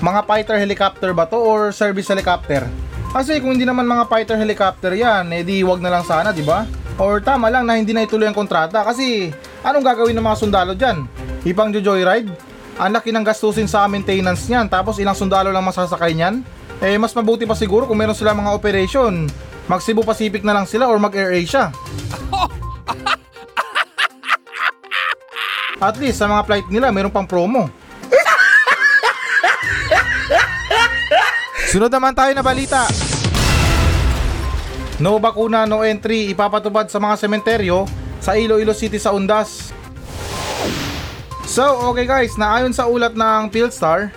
Mga 0.00 0.20
fighter 0.24 0.56
helicopter 0.56 1.12
ba 1.12 1.28
to 1.28 1.36
or 1.36 1.76
service 1.76 2.08
helicopter? 2.08 2.64
Kasi 3.12 3.36
kung 3.36 3.52
hindi 3.52 3.68
naman 3.68 3.84
mga 3.84 4.08
fighter 4.08 4.40
helicopter 4.40 4.96
yan, 4.96 5.28
edi 5.28 5.60
wag 5.60 5.84
na 5.84 5.92
lang 5.92 6.08
sana, 6.08 6.32
di 6.32 6.40
ba? 6.40 6.64
Or 6.96 7.20
tama 7.20 7.52
lang 7.52 7.68
na 7.68 7.76
hindi 7.76 7.92
na 7.92 8.08
ituloy 8.08 8.24
ang 8.24 8.32
kontrata 8.32 8.80
kasi 8.80 9.28
anong 9.60 9.84
gagawin 9.84 10.16
ng 10.16 10.24
mga 10.24 10.40
sundalo 10.40 10.72
dyan? 10.72 11.04
Ipang 11.44 11.68
joyride? 11.76 12.32
Ang 12.80 12.96
laki 12.96 13.12
ng 13.12 13.20
gastusin 13.20 13.68
sa 13.68 13.84
maintenance 13.92 14.48
niyan 14.48 14.72
tapos 14.72 14.96
ilang 14.96 15.12
sundalo 15.12 15.52
lang 15.52 15.68
masasakay 15.68 16.16
niyan? 16.16 16.40
Eh 16.80 16.96
mas 16.96 17.12
mabuti 17.12 17.44
pa 17.44 17.52
siguro 17.52 17.84
kung 17.84 18.00
meron 18.00 18.16
sila 18.16 18.32
mga 18.32 18.56
operation. 18.56 19.28
Mag 19.68 19.84
Cebu 19.84 20.00
Pacific 20.00 20.40
na 20.40 20.56
lang 20.56 20.64
sila 20.64 20.88
or 20.88 20.96
mag 20.96 21.12
Air 21.12 21.36
Asia. 21.36 21.68
At 25.84 26.00
least 26.00 26.24
sa 26.24 26.28
mga 26.28 26.48
flight 26.48 26.72
nila 26.72 26.88
meron 26.88 27.12
pang 27.12 27.28
promo. 27.28 27.68
Sunod 31.70 31.86
naman 31.86 32.10
tayo 32.18 32.34
na 32.34 32.42
balita. 32.42 32.82
No 34.98 35.22
bakuna, 35.22 35.70
no 35.70 35.86
entry 35.86 36.26
ipapatupad 36.34 36.90
sa 36.90 36.98
mga 36.98 37.14
sementeryo 37.14 37.86
sa 38.18 38.34
Iloilo 38.34 38.74
City 38.74 38.98
sa 38.98 39.14
Undas. 39.14 39.70
So, 41.46 41.62
okay 41.94 42.10
guys, 42.10 42.34
naayon 42.34 42.74
sa 42.74 42.90
ulat 42.90 43.14
ng 43.14 43.54
Philstar 43.54 44.10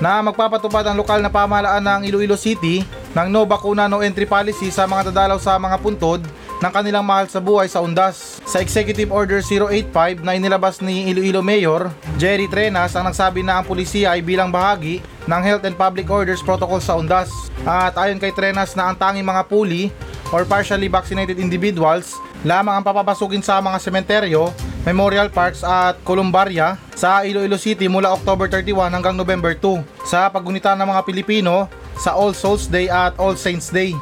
na 0.00 0.24
magpapatupad 0.24 0.80
ang 0.88 0.96
lokal 0.96 1.20
na 1.20 1.28
pamahalaan 1.28 1.84
ng 1.84 2.00
Iloilo 2.08 2.40
City 2.40 2.80
ng 3.12 3.28
no 3.28 3.44
bakuna, 3.44 3.84
no 3.84 4.00
entry 4.00 4.24
policy 4.24 4.72
sa 4.72 4.88
mga 4.88 5.12
dadalaw 5.12 5.36
sa 5.36 5.60
mga 5.60 5.76
puntod 5.84 6.24
ng 6.64 6.72
kanilang 6.72 7.04
mahal 7.04 7.28
sa 7.28 7.44
buhay 7.44 7.68
sa 7.68 7.84
Undas. 7.84 8.40
Sa 8.48 8.64
Executive 8.64 9.12
Order 9.12 9.44
085 9.44 10.24
na 10.24 10.32
inilabas 10.32 10.80
ni 10.80 11.12
Iloilo 11.12 11.44
Mayor 11.44 11.92
Jerry 12.16 12.48
Trenas 12.48 12.96
ang 12.96 13.04
nagsabi 13.04 13.44
na 13.44 13.60
ang 13.60 13.68
pulisya 13.68 14.16
ay 14.16 14.24
bilang 14.24 14.48
bahagi 14.48 15.04
ng 15.28 15.42
Health 15.44 15.68
and 15.68 15.76
Public 15.76 16.08
Orders 16.08 16.40
Protocol 16.40 16.80
sa 16.80 16.96
Undas. 16.96 17.28
At 17.68 18.00
ayon 18.00 18.16
kay 18.16 18.32
Trenas 18.32 18.72
na 18.72 18.88
ang 18.88 18.96
tanging 18.96 19.28
mga 19.28 19.44
puli 19.44 19.92
or 20.32 20.48
partially 20.48 20.88
vaccinated 20.88 21.36
individuals 21.36 22.16
lamang 22.44 22.80
ang 22.80 22.84
papapasukin 22.84 23.40
sa 23.40 23.60
mga 23.60 23.80
sementeryo, 23.80 24.52
memorial 24.84 25.28
parks 25.32 25.64
at 25.64 25.96
columbaria 26.04 26.76
sa 26.92 27.24
Iloilo 27.24 27.56
City 27.56 27.88
mula 27.88 28.12
October 28.12 28.48
31 28.48 28.92
hanggang 28.92 29.16
November 29.16 29.52
2 29.56 30.04
sa 30.04 30.28
paggunita 30.28 30.76
ng 30.76 30.88
mga 30.88 31.02
Pilipino 31.08 31.68
sa 31.96 32.12
All 32.12 32.36
Souls 32.36 32.68
Day 32.68 32.88
at 32.88 33.16
All 33.16 33.36
Saints 33.36 33.72
Day. 33.72 33.96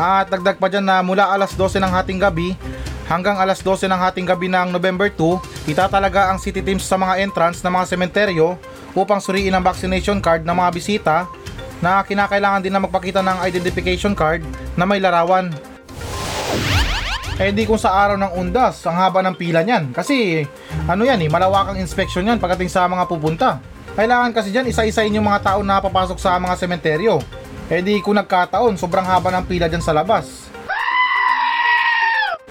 At 0.00 0.32
dagdag 0.32 0.56
pa 0.56 0.72
dyan 0.72 0.88
na 0.88 1.04
mula 1.04 1.28
alas 1.28 1.52
12 1.56 1.82
ng 1.82 1.92
hating 1.92 2.20
gabi 2.20 2.56
hanggang 3.12 3.36
alas 3.36 3.60
12 3.60 3.92
ng 3.92 4.00
hating 4.08 4.24
gabi 4.24 4.48
ng 4.48 4.72
November 4.72 5.12
2, 5.12 5.68
itatalaga 5.68 6.32
ang 6.32 6.40
city 6.40 6.64
teams 6.64 6.80
sa 6.80 6.96
mga 6.96 7.20
entrance 7.20 7.60
ng 7.60 7.72
mga 7.72 7.86
sementeryo 7.92 8.56
upang 8.96 9.20
suriin 9.20 9.52
ang 9.52 9.64
vaccination 9.64 10.16
card 10.20 10.48
ng 10.48 10.56
mga 10.56 10.70
bisita 10.72 11.16
na 11.82 12.00
kinakailangan 12.06 12.62
din 12.62 12.72
na 12.72 12.80
magpakita 12.80 13.20
ng 13.20 13.42
identification 13.44 14.14
card 14.14 14.40
na 14.78 14.86
may 14.86 15.02
larawan. 15.02 15.52
Eh 17.42 17.50
di 17.50 17.66
kung 17.66 17.80
sa 17.80 17.90
araw 17.90 18.16
ng 18.16 18.32
undas, 18.38 18.86
ang 18.86 18.94
haba 18.94 19.18
ng 19.24 19.34
pila 19.34 19.66
niyan. 19.66 19.90
Kasi 19.90 20.46
ano 20.86 21.02
yan 21.02 21.18
eh, 21.20 21.28
malawakang 21.28 21.80
inspection 21.80 22.28
yan 22.28 22.38
pagdating 22.38 22.70
sa 22.70 22.86
mga 22.86 23.04
pupunta. 23.10 23.58
Kailangan 23.92 24.32
kasi 24.32 24.54
dyan 24.54 24.70
isa-isain 24.70 25.12
yung 25.12 25.26
mga 25.26 25.52
tao 25.52 25.60
na 25.60 25.82
papasok 25.82 26.16
sa 26.16 26.38
mga 26.38 26.54
sementeryo. 26.56 27.20
Eh 27.72 27.80
di 27.80 28.04
kung 28.04 28.20
nagkataon, 28.20 28.76
sobrang 28.76 29.00
haba 29.00 29.32
ng 29.32 29.48
pila 29.48 29.64
dyan 29.64 29.80
sa 29.80 29.96
labas. 29.96 30.52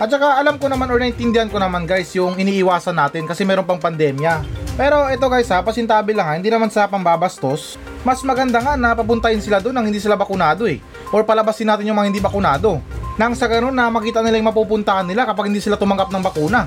At 0.02 0.10
saka 0.10 0.42
alam 0.42 0.58
ko 0.58 0.66
naman 0.66 0.90
or 0.90 0.98
naintindihan 0.98 1.46
ko 1.46 1.62
naman 1.62 1.86
guys 1.86 2.10
yung 2.18 2.42
iniiwasan 2.42 2.98
natin 2.98 3.30
kasi 3.30 3.46
meron 3.46 3.70
pang 3.70 3.78
pandemya. 3.78 4.42
Pero 4.74 5.06
ito 5.14 5.22
guys 5.30 5.46
ha, 5.54 5.62
pasintabi 5.62 6.18
lang 6.18 6.26
ha, 6.26 6.34
hindi 6.42 6.50
naman 6.50 6.74
sa 6.74 6.90
pambabastos. 6.90 7.78
Mas 8.02 8.26
maganda 8.26 8.66
nga 8.66 8.74
na 8.74 8.98
papuntahin 8.98 9.38
sila 9.38 9.62
doon 9.62 9.78
nang 9.78 9.86
hindi 9.86 10.02
sila 10.02 10.18
bakunado 10.18 10.66
eh. 10.66 10.82
Or 11.14 11.22
palabasin 11.22 11.70
natin 11.70 11.94
yung 11.94 12.02
mga 12.02 12.10
hindi 12.10 12.18
bakunado. 12.18 12.82
Nang 13.22 13.38
sa 13.38 13.46
ganun 13.46 13.78
na 13.78 13.94
makita 13.94 14.26
nila 14.26 14.42
yung 14.42 14.50
mapupuntahan 14.50 15.06
nila 15.06 15.30
kapag 15.30 15.54
hindi 15.54 15.62
sila 15.62 15.78
tumanggap 15.78 16.10
ng 16.10 16.24
bakuna. 16.26 16.66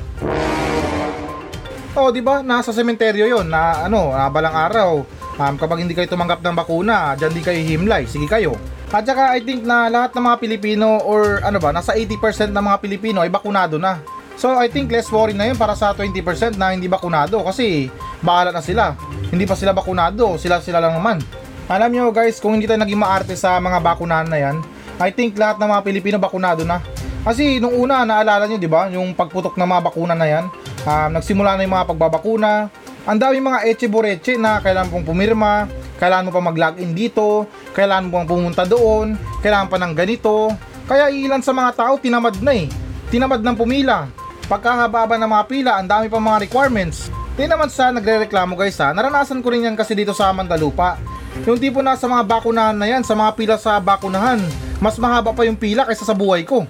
Oh, 1.99 2.15
di 2.15 2.23
ba? 2.23 2.39
Nasa 2.39 2.71
sementeryo 2.71 3.27
'yon 3.27 3.51
na 3.51 3.91
ano, 3.91 4.15
balang 4.31 4.55
araw. 4.55 5.03
Um, 5.35 5.59
kapag 5.59 5.83
hindi 5.83 5.99
kayo 5.99 6.07
tumanggap 6.07 6.41
ng 6.47 6.55
bakuna, 6.55 7.19
diyan 7.19 7.33
di 7.35 7.43
kayo 7.43 7.59
himlay. 7.59 8.07
Sige 8.07 8.31
kayo. 8.31 8.55
At 8.95 9.03
saka 9.03 9.35
I 9.35 9.43
think 9.43 9.67
na 9.67 9.91
lahat 9.91 10.14
ng 10.14 10.23
mga 10.23 10.37
Pilipino 10.38 11.03
or 11.03 11.43
ano 11.43 11.59
ba, 11.59 11.75
nasa 11.75 11.99
80% 11.99 12.55
ng 12.55 12.64
mga 12.64 12.79
Pilipino 12.79 13.19
ay 13.26 13.31
bakunado 13.31 13.75
na. 13.75 13.99
So 14.38 14.55
I 14.55 14.71
think 14.71 14.91
less 14.95 15.11
worry 15.11 15.35
na 15.35 15.50
yun 15.50 15.59
para 15.59 15.75
sa 15.75 15.91
20% 15.95 16.55
na 16.55 16.75
hindi 16.75 16.87
bakunado 16.87 17.43
kasi 17.43 17.91
bahala 18.23 18.55
na 18.55 18.62
sila. 18.62 18.95
Hindi 19.31 19.47
pa 19.47 19.59
sila 19.59 19.75
bakunado, 19.75 20.38
sila 20.38 20.62
sila 20.62 20.79
lang 20.79 20.95
naman. 20.95 21.19
Alam 21.67 21.91
nyo 21.91 22.05
guys, 22.14 22.38
kung 22.38 22.55
hindi 22.55 22.71
tayo 22.71 22.83
naging 22.83 23.00
maarte 23.03 23.35
sa 23.35 23.59
mga 23.59 23.83
bakunahan 23.83 24.29
na 24.31 24.38
yan, 24.38 24.57
I 25.03 25.11
think 25.11 25.35
lahat 25.35 25.59
ng 25.59 25.71
mga 25.71 25.83
Pilipino 25.83 26.17
bakunado 26.23 26.62
na. 26.62 26.79
Kasi 27.25 27.57
nung 27.57 27.73
una, 27.73 28.05
naalala 28.05 28.45
nyo, 28.45 28.61
di 28.61 28.69
ba, 28.69 28.87
yung 28.93 29.17
pagputok 29.17 29.57
ng 29.57 29.64
mga 29.64 29.81
bakuna 29.81 30.12
na 30.12 30.29
yan, 30.29 30.45
um, 30.85 31.09
nagsimula 31.17 31.57
na 31.57 31.64
yung 31.64 31.73
mga 31.73 31.88
pagbabakuna, 31.88 32.69
ang 33.05 33.21
dami 33.21 33.37
mga 33.37 33.69
eche 33.69 33.85
boreche 33.85 34.41
na 34.41 34.65
kailangan 34.65 34.89
pong 34.89 35.05
pumirma, 35.05 35.69
kailangan 36.01 36.29
mo 36.29 36.33
pa 36.33 36.41
mag-login 36.41 36.97
dito, 36.97 37.45
kailangan 37.77 38.09
mo 38.09 38.21
pang 38.21 38.29
pumunta 38.33 38.65
doon, 38.65 39.21
kailangan 39.45 39.69
pa 39.69 39.77
ng 39.77 39.93
ganito. 39.93 40.53
Kaya 40.89 41.13
ilan 41.13 41.45
sa 41.45 41.53
mga 41.53 41.71
tao 41.77 42.01
tinamad 42.01 42.41
na 42.41 42.53
eh. 42.57 42.67
Tinamad 43.13 43.45
ng 43.45 43.57
pumila. 43.57 44.09
Pagkahaba 44.49 45.05
ng 45.17 45.29
mga 45.29 45.45
pila, 45.49 45.73
ang 45.81 45.89
dami 45.89 46.09
pa 46.09 46.21
mga 46.21 46.49
requirements. 46.49 47.09
Di 47.37 47.45
naman 47.45 47.69
sa 47.69 47.93
nagre-reklamo 47.93 48.57
guys 48.57 48.81
ha, 48.81 48.93
naranasan 48.97 49.45
ko 49.45 49.53
rin 49.53 49.69
yan 49.69 49.77
kasi 49.77 49.93
dito 49.93 50.17
sa 50.17 50.33
Mandalupa. 50.33 50.97
Yung 51.45 51.59
tipo 51.59 51.83
na 51.83 51.99
sa 51.99 52.07
mga 52.07 52.25
bakunahan 52.25 52.79
na 52.79 52.87
yan, 52.87 53.03
sa 53.03 53.19
mga 53.19 53.35
pila 53.35 53.57
sa 53.59 53.83
bakunahan, 53.83 54.39
mas 54.79 54.97
mahaba 55.03 55.35
pa 55.35 55.43
yung 55.43 55.59
pila 55.59 55.83
kaysa 55.83 56.07
sa 56.07 56.15
buhay 56.15 56.47
ko. 56.47 56.65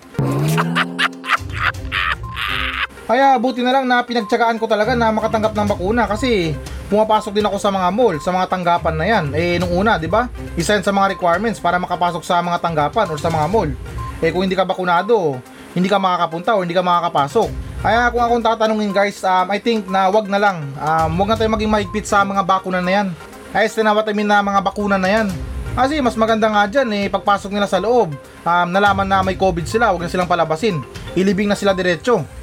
Kaya 3.14 3.38
buti 3.38 3.62
na 3.62 3.70
lang 3.70 3.86
na 3.86 4.02
pinagtsagaan 4.02 4.58
ko 4.58 4.66
talaga 4.66 4.98
na 4.98 5.14
makatanggap 5.14 5.54
ng 5.54 5.70
bakuna 5.70 6.02
kasi 6.02 6.50
pumapasok 6.90 7.30
din 7.30 7.46
ako 7.46 7.62
sa 7.62 7.70
mga 7.70 7.94
mall, 7.94 8.18
sa 8.18 8.34
mga 8.34 8.50
tanggapan 8.50 8.94
na 8.98 9.06
yan. 9.06 9.24
Eh 9.38 9.54
nung 9.62 9.70
una, 9.70 10.02
'di 10.02 10.10
ba? 10.10 10.26
Isa 10.58 10.74
yan 10.74 10.82
sa 10.82 10.90
mga 10.90 11.14
requirements 11.14 11.62
para 11.62 11.78
makapasok 11.78 12.26
sa 12.26 12.42
mga 12.42 12.58
tanggapan 12.58 13.06
or 13.06 13.14
sa 13.14 13.30
mga 13.30 13.46
mall. 13.46 13.70
Eh 14.18 14.34
kung 14.34 14.42
hindi 14.42 14.58
ka 14.58 14.66
bakunado, 14.66 15.38
hindi 15.78 15.86
ka 15.86 15.94
makakapunta 15.94 16.58
o 16.58 16.66
hindi 16.66 16.74
ka 16.74 16.82
makakapasok. 16.82 17.54
Kaya 17.86 18.10
kung 18.10 18.18
akong 18.18 18.42
tatanungin 18.42 18.90
guys, 18.90 19.22
um, 19.22 19.46
I 19.46 19.62
think 19.62 19.86
na 19.86 20.10
wag 20.10 20.26
na 20.26 20.42
lang. 20.42 20.66
Um, 20.74 21.14
wag 21.14 21.30
na 21.30 21.38
tayo 21.38 21.54
maging 21.54 21.70
mahigpit 21.70 22.10
sa 22.10 22.26
mga 22.26 22.42
bakuna 22.42 22.82
na 22.82 22.98
yan. 22.98 23.14
Ay, 23.54 23.70
tinawat 23.70 24.10
I 24.10 24.14
mean 24.18 24.26
na 24.26 24.42
mga 24.42 24.58
bakuna 24.58 24.98
na 24.98 25.06
yan. 25.06 25.30
Kasi 25.78 26.02
mas 26.02 26.18
maganda 26.18 26.50
nga 26.50 26.66
dyan 26.66 26.90
eh, 26.90 27.06
pagpasok 27.06 27.54
nila 27.54 27.70
sa 27.70 27.78
loob, 27.78 28.10
um, 28.42 28.66
nalaman 28.74 29.06
na 29.06 29.22
may 29.22 29.38
COVID 29.38 29.70
sila, 29.70 29.94
wag 29.94 30.02
na 30.02 30.10
silang 30.10 30.26
palabasin. 30.26 30.82
Ilibing 31.14 31.46
na 31.46 31.54
sila 31.54 31.78
diretso. 31.78 32.42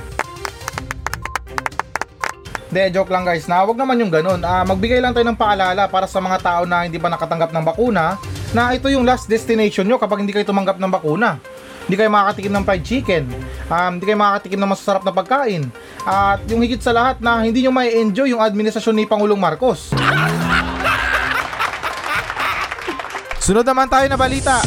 De, 2.71 2.87
joke 2.87 3.11
lang 3.11 3.27
guys 3.27 3.51
na 3.51 3.67
wag 3.67 3.75
naman 3.75 3.99
yung 3.99 4.07
ganun. 4.07 4.39
Ah, 4.47 4.63
magbigay 4.63 5.03
lang 5.03 5.11
tayo 5.11 5.27
ng 5.27 5.35
paalala 5.35 5.91
para 5.91 6.07
sa 6.07 6.23
mga 6.23 6.39
tao 6.39 6.63
na 6.63 6.87
hindi 6.87 6.95
pa 6.95 7.11
nakatanggap 7.11 7.51
ng 7.51 7.67
bakuna 7.67 8.15
na 8.55 8.71
ito 8.71 8.87
yung 8.87 9.03
last 9.03 9.27
destination 9.27 9.83
nyo 9.83 9.99
kapag 9.99 10.23
hindi 10.23 10.31
kayo 10.31 10.47
tumanggap 10.47 10.79
ng 10.79 10.87
bakuna. 10.87 11.35
Hindi 11.83 11.99
kayo 11.99 12.07
makakatikim 12.07 12.55
ng 12.55 12.63
fried 12.63 12.87
chicken. 12.87 13.27
Um, 13.67 13.99
hindi 13.99 14.07
kayo 14.07 14.23
makakatikim 14.23 14.55
ng 14.55 14.71
masasarap 14.71 15.03
na 15.03 15.11
pagkain. 15.11 15.67
At 16.07 16.47
yung 16.47 16.63
higit 16.63 16.79
sa 16.79 16.95
lahat 16.95 17.19
na 17.19 17.43
hindi 17.43 17.67
nyo 17.67 17.75
may 17.75 17.91
enjoy 17.91 18.31
yung 18.31 18.39
administrasyon 18.39 18.95
ni 18.95 19.03
Pangulong 19.03 19.35
Marcos. 19.35 19.91
Sunod 23.43 23.67
naman 23.67 23.91
tayo 23.91 24.07
na 24.07 24.15
balita. 24.15 24.63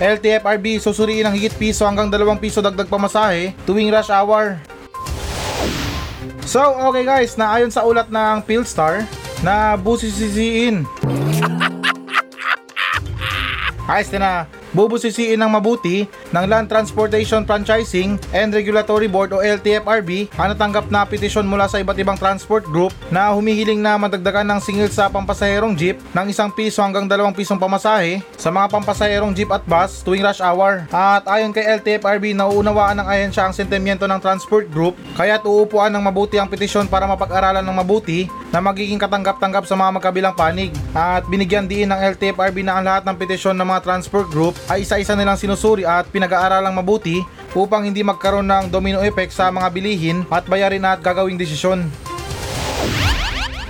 LTFRB 0.00 0.80
susuriin 0.80 1.28
ng 1.28 1.36
higit 1.36 1.52
piso 1.60 1.84
hanggang 1.84 2.08
2 2.08 2.16
piso 2.40 2.64
dagdag 2.64 2.88
pamasahe 2.88 3.52
tuwing 3.68 3.92
rush 3.92 4.08
hour. 4.08 4.71
So, 6.52 6.60
okay 6.92 7.08
guys, 7.08 7.40
na 7.40 7.56
ayon 7.56 7.72
sa 7.72 7.80
ulat 7.80 8.12
ng 8.12 8.44
Philstar, 8.44 9.08
na 9.40 9.72
busisisiin. 9.72 10.84
Ayos 13.88 14.12
na 14.12 14.44
bubusisiin 14.72 15.38
ng 15.40 15.50
mabuti 15.52 16.08
ng 16.32 16.44
Land 16.48 16.72
Transportation 16.72 17.44
Franchising 17.44 18.16
and 18.32 18.52
Regulatory 18.52 19.06
Board 19.08 19.36
o 19.36 19.44
LTFRB 19.44 20.32
ang 20.36 20.52
natanggap 20.52 20.88
na 20.88 21.04
petisyon 21.04 21.44
mula 21.44 21.68
sa 21.68 21.80
iba't 21.80 21.96
ibang 22.00 22.16
transport 22.16 22.64
group 22.68 22.92
na 23.12 23.32
humihiling 23.32 23.80
na 23.80 24.00
madagdagan 24.00 24.48
ng 24.48 24.60
singil 24.60 24.88
sa 24.88 25.12
pampasaherong 25.12 25.76
jeep 25.76 26.00
ng 26.16 26.26
isang 26.32 26.48
piso 26.48 26.80
hanggang 26.80 27.04
dalawang 27.04 27.36
pisong 27.36 27.60
pamasahe 27.60 28.24
sa 28.40 28.48
mga 28.48 28.72
pampasaherong 28.72 29.36
jeep 29.36 29.52
at 29.52 29.62
bus 29.68 30.00
tuwing 30.00 30.24
rush 30.24 30.40
hour. 30.40 30.88
At 30.90 31.28
ayon 31.28 31.52
kay 31.52 31.68
LTFRB, 31.80 32.32
nauunawaan 32.32 32.98
ng 33.04 33.08
ahensya 33.08 33.46
ang 33.46 33.54
sentimiento 33.54 34.08
ng 34.08 34.18
transport 34.18 34.66
group 34.72 34.96
kaya't 35.14 35.44
uupuan 35.44 35.92
ng 35.92 36.02
mabuti 36.02 36.40
ang 36.40 36.48
petisyon 36.48 36.88
para 36.88 37.04
mapag-aralan 37.04 37.62
ng 37.62 37.76
mabuti 37.76 38.26
na 38.52 38.60
magiging 38.60 39.00
katanggap-tanggap 39.00 39.64
sa 39.68 39.76
mga 39.76 39.90
magkabilang 40.00 40.34
panig. 40.36 40.72
At 40.92 41.24
binigyan 41.28 41.68
diin 41.68 41.92
ng 41.92 42.00
LTFRB 42.16 42.64
na 42.64 42.80
ang 42.80 42.84
lahat 42.84 43.04
ng 43.08 43.16
petisyon 43.16 43.56
ng 43.56 43.68
mga 43.68 43.80
transport 43.84 44.28
group 44.32 44.56
ay 44.70 44.86
isa-isa 44.86 45.16
nilang 45.16 45.38
sinusuri 45.38 45.82
at 45.82 46.06
pinag-aaralang 46.10 46.74
mabuti 46.74 47.22
upang 47.56 47.86
hindi 47.86 48.04
magkaroon 48.04 48.46
ng 48.46 48.64
domino 48.70 49.02
effect 49.02 49.34
sa 49.34 49.50
mga 49.50 49.68
bilihin 49.72 50.18
at 50.30 50.46
bayarin 50.46 50.84
at 50.86 51.00
gagawing 51.00 51.40
desisyon. 51.40 51.88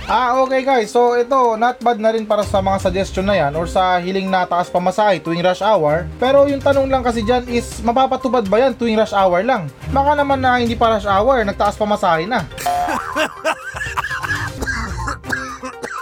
Ah, 0.03 0.35
okay 0.43 0.67
guys. 0.67 0.91
So 0.91 1.15
ito, 1.15 1.55
not 1.55 1.79
bad 1.79 1.95
na 1.95 2.11
rin 2.11 2.27
para 2.27 2.43
sa 2.43 2.59
mga 2.59 2.83
suggestion 2.83 3.23
na 3.23 3.39
yan 3.39 3.55
or 3.55 3.63
sa 3.65 4.03
hiling 4.03 4.27
na 4.27 4.43
taas 4.43 4.67
pamasahe 4.67 5.23
tuwing 5.23 5.39
rush 5.39 5.63
hour. 5.63 6.11
Pero 6.19 6.43
yung 6.45 6.59
tanong 6.59 6.91
lang 6.91 7.01
kasi 7.01 7.23
dyan 7.23 7.47
is, 7.47 7.79
mapapatubad 7.79 8.43
ba 8.51 8.59
yan 8.67 8.75
tuwing 8.75 8.99
rush 8.99 9.15
hour 9.15 9.39
lang? 9.47 9.71
Baka 9.95 10.19
naman 10.19 10.43
na 10.43 10.59
hindi 10.59 10.75
pa 10.75 10.99
rush 10.99 11.07
hour, 11.07 11.47
nagtaas 11.47 11.79
pamasahe 11.79 12.27
na. 12.27 12.43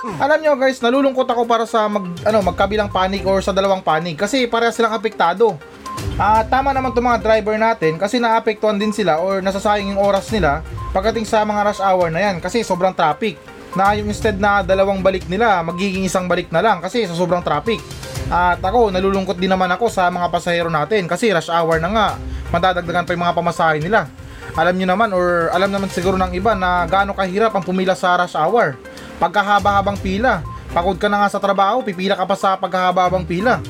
Alam 0.02 0.42
nyo 0.42 0.58
guys, 0.58 0.82
nalulungkot 0.82 1.30
ako 1.30 1.46
para 1.46 1.70
sa 1.70 1.86
mag, 1.86 2.02
ano, 2.26 2.42
magkabilang 2.42 2.90
panig 2.90 3.22
or 3.22 3.38
sa 3.46 3.54
dalawang 3.54 3.86
panig 3.86 4.18
kasi 4.18 4.50
pareha 4.50 4.74
silang 4.74 4.98
apektado. 4.98 5.54
Ah, 6.18 6.42
tama 6.42 6.74
naman 6.74 6.90
itong 6.90 7.06
mga 7.06 7.22
driver 7.22 7.54
natin 7.62 8.02
kasi 8.02 8.18
naapektuhan 8.18 8.82
din 8.82 8.90
sila 8.90 9.22
or 9.22 9.46
nasasayang 9.46 9.94
yung 9.94 10.02
oras 10.02 10.34
nila 10.34 10.66
pagdating 10.90 11.30
sa 11.30 11.46
mga 11.46 11.70
rush 11.70 11.82
hour 11.86 12.10
na 12.10 12.18
yan 12.18 12.42
kasi 12.42 12.66
sobrang 12.66 12.98
traffic. 12.98 13.38
Na 13.78 13.94
yung 13.94 14.10
instead 14.10 14.42
na 14.42 14.66
dalawang 14.66 15.06
balik 15.06 15.30
nila, 15.30 15.62
magiging 15.62 16.02
isang 16.02 16.26
balik 16.26 16.50
na 16.50 16.66
lang 16.66 16.82
kasi 16.82 17.06
sa 17.06 17.14
sobrang 17.14 17.46
traffic. 17.46 17.78
At 18.34 18.58
ako, 18.58 18.90
nalulungkot 18.90 19.38
din 19.38 19.54
naman 19.54 19.70
ako 19.70 19.86
sa 19.94 20.10
mga 20.10 20.34
pasahero 20.34 20.74
natin 20.74 21.06
kasi 21.06 21.30
rush 21.30 21.54
hour 21.54 21.78
na 21.78 21.90
nga, 21.94 22.08
madadagdagan 22.50 23.06
pa 23.06 23.14
yung 23.14 23.24
mga 23.30 23.38
pamasahe 23.38 23.78
nila. 23.78 24.10
Alam 24.58 24.82
nyo 24.82 24.88
naman 24.98 25.10
or 25.14 25.54
alam 25.54 25.70
naman 25.70 25.88
siguro 25.94 26.18
ng 26.20 26.36
iba 26.36 26.58
na 26.58 26.84
gaano 26.90 27.14
kahirap 27.14 27.54
ang 27.54 27.64
pumila 27.64 27.94
sa 27.94 28.18
rush 28.18 28.34
hour. 28.36 28.76
Pagkahaba-habang 29.22 30.02
pila, 30.02 30.42
pagod 30.74 30.98
ka 30.98 31.06
na 31.06 31.22
nga 31.22 31.30
sa 31.30 31.38
trabaho, 31.38 31.86
pipila 31.86 32.18
ka 32.18 32.26
pa 32.26 32.34
sa 32.34 32.58
pagkahaba-habang 32.58 33.22
pila. 33.22 33.62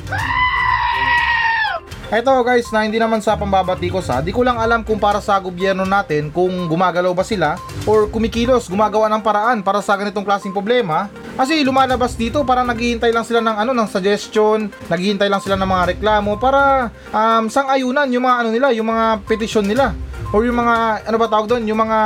Ito 2.11 2.43
guys, 2.43 2.67
na 2.75 2.83
hindi 2.83 2.99
naman 2.99 3.23
sa 3.23 3.39
pambabati 3.39 3.87
ko 3.87 4.03
sa, 4.03 4.19
di 4.19 4.35
ko 4.35 4.43
lang 4.43 4.59
alam 4.59 4.83
kung 4.83 4.99
para 4.99 5.23
sa 5.23 5.39
gobyerno 5.39 5.87
natin 5.87 6.27
kung 6.27 6.67
gumagalaw 6.67 7.15
ba 7.15 7.23
sila 7.23 7.55
or 7.87 8.11
kumikilos, 8.11 8.67
gumagawa 8.67 9.07
ng 9.11 9.23
paraan 9.23 9.63
para 9.63 9.79
sa 9.79 9.95
ganitong 9.95 10.27
klaseng 10.27 10.51
problema. 10.51 11.07
Kasi 11.39 11.63
lumalabas 11.63 12.19
dito 12.19 12.43
para 12.43 12.67
naghihintay 12.67 13.15
lang 13.15 13.23
sila 13.23 13.39
ng 13.39 13.55
ano 13.63 13.71
ng 13.71 13.87
suggestion, 13.87 14.67
naghihintay 14.91 15.31
lang 15.31 15.39
sila 15.39 15.55
ng 15.55 15.67
mga 15.67 15.83
reklamo 15.95 16.35
para 16.35 16.91
um, 17.15 17.47
sang-ayunan 17.47 18.11
yung 18.11 18.27
mga 18.27 18.37
ano 18.43 18.49
nila, 18.51 18.67
yung 18.75 18.91
mga 18.91 19.23
petition 19.23 19.63
nila 19.63 19.95
or 20.35 20.43
yung 20.43 20.59
mga 20.59 21.07
ano 21.07 21.15
ba 21.15 21.27
tawag 21.31 21.47
doon, 21.47 21.63
yung 21.63 21.79
mga 21.79 21.99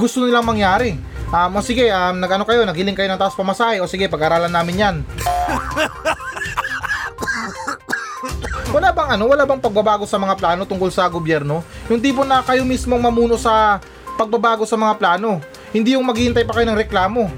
gusto 0.00 0.24
nilang 0.24 0.48
mangyari. 0.48 1.09
Um, 1.30 1.54
o 1.54 1.62
sige, 1.62 1.86
um, 1.94 2.18
nag-ano 2.18 2.42
kayo, 2.42 2.66
naghiling 2.66 2.98
kayo 2.98 3.06
ng 3.06 3.20
taas 3.22 3.38
pamasahe, 3.38 3.78
o 3.78 3.86
sige, 3.86 4.10
pag-aralan 4.10 4.50
namin 4.50 4.82
yan. 4.82 4.96
wala 8.74 8.90
bang 8.90 9.14
ano, 9.14 9.30
wala 9.30 9.46
bang 9.46 9.62
pagbabago 9.62 10.10
sa 10.10 10.18
mga 10.18 10.34
plano 10.34 10.66
tungkol 10.66 10.90
sa 10.90 11.06
gobyerno? 11.06 11.62
Yung 11.86 12.02
tipo 12.02 12.26
na 12.26 12.42
kayo 12.42 12.66
mismong 12.66 12.98
mamuno 12.98 13.38
sa 13.38 13.78
pagbabago 14.18 14.66
sa 14.66 14.74
mga 14.74 14.98
plano. 14.98 15.38
Hindi 15.70 15.94
yung 15.94 16.02
maghihintay 16.02 16.42
pa 16.42 16.58
kayo 16.58 16.66
ng 16.66 16.80
reklamo. 16.82 17.30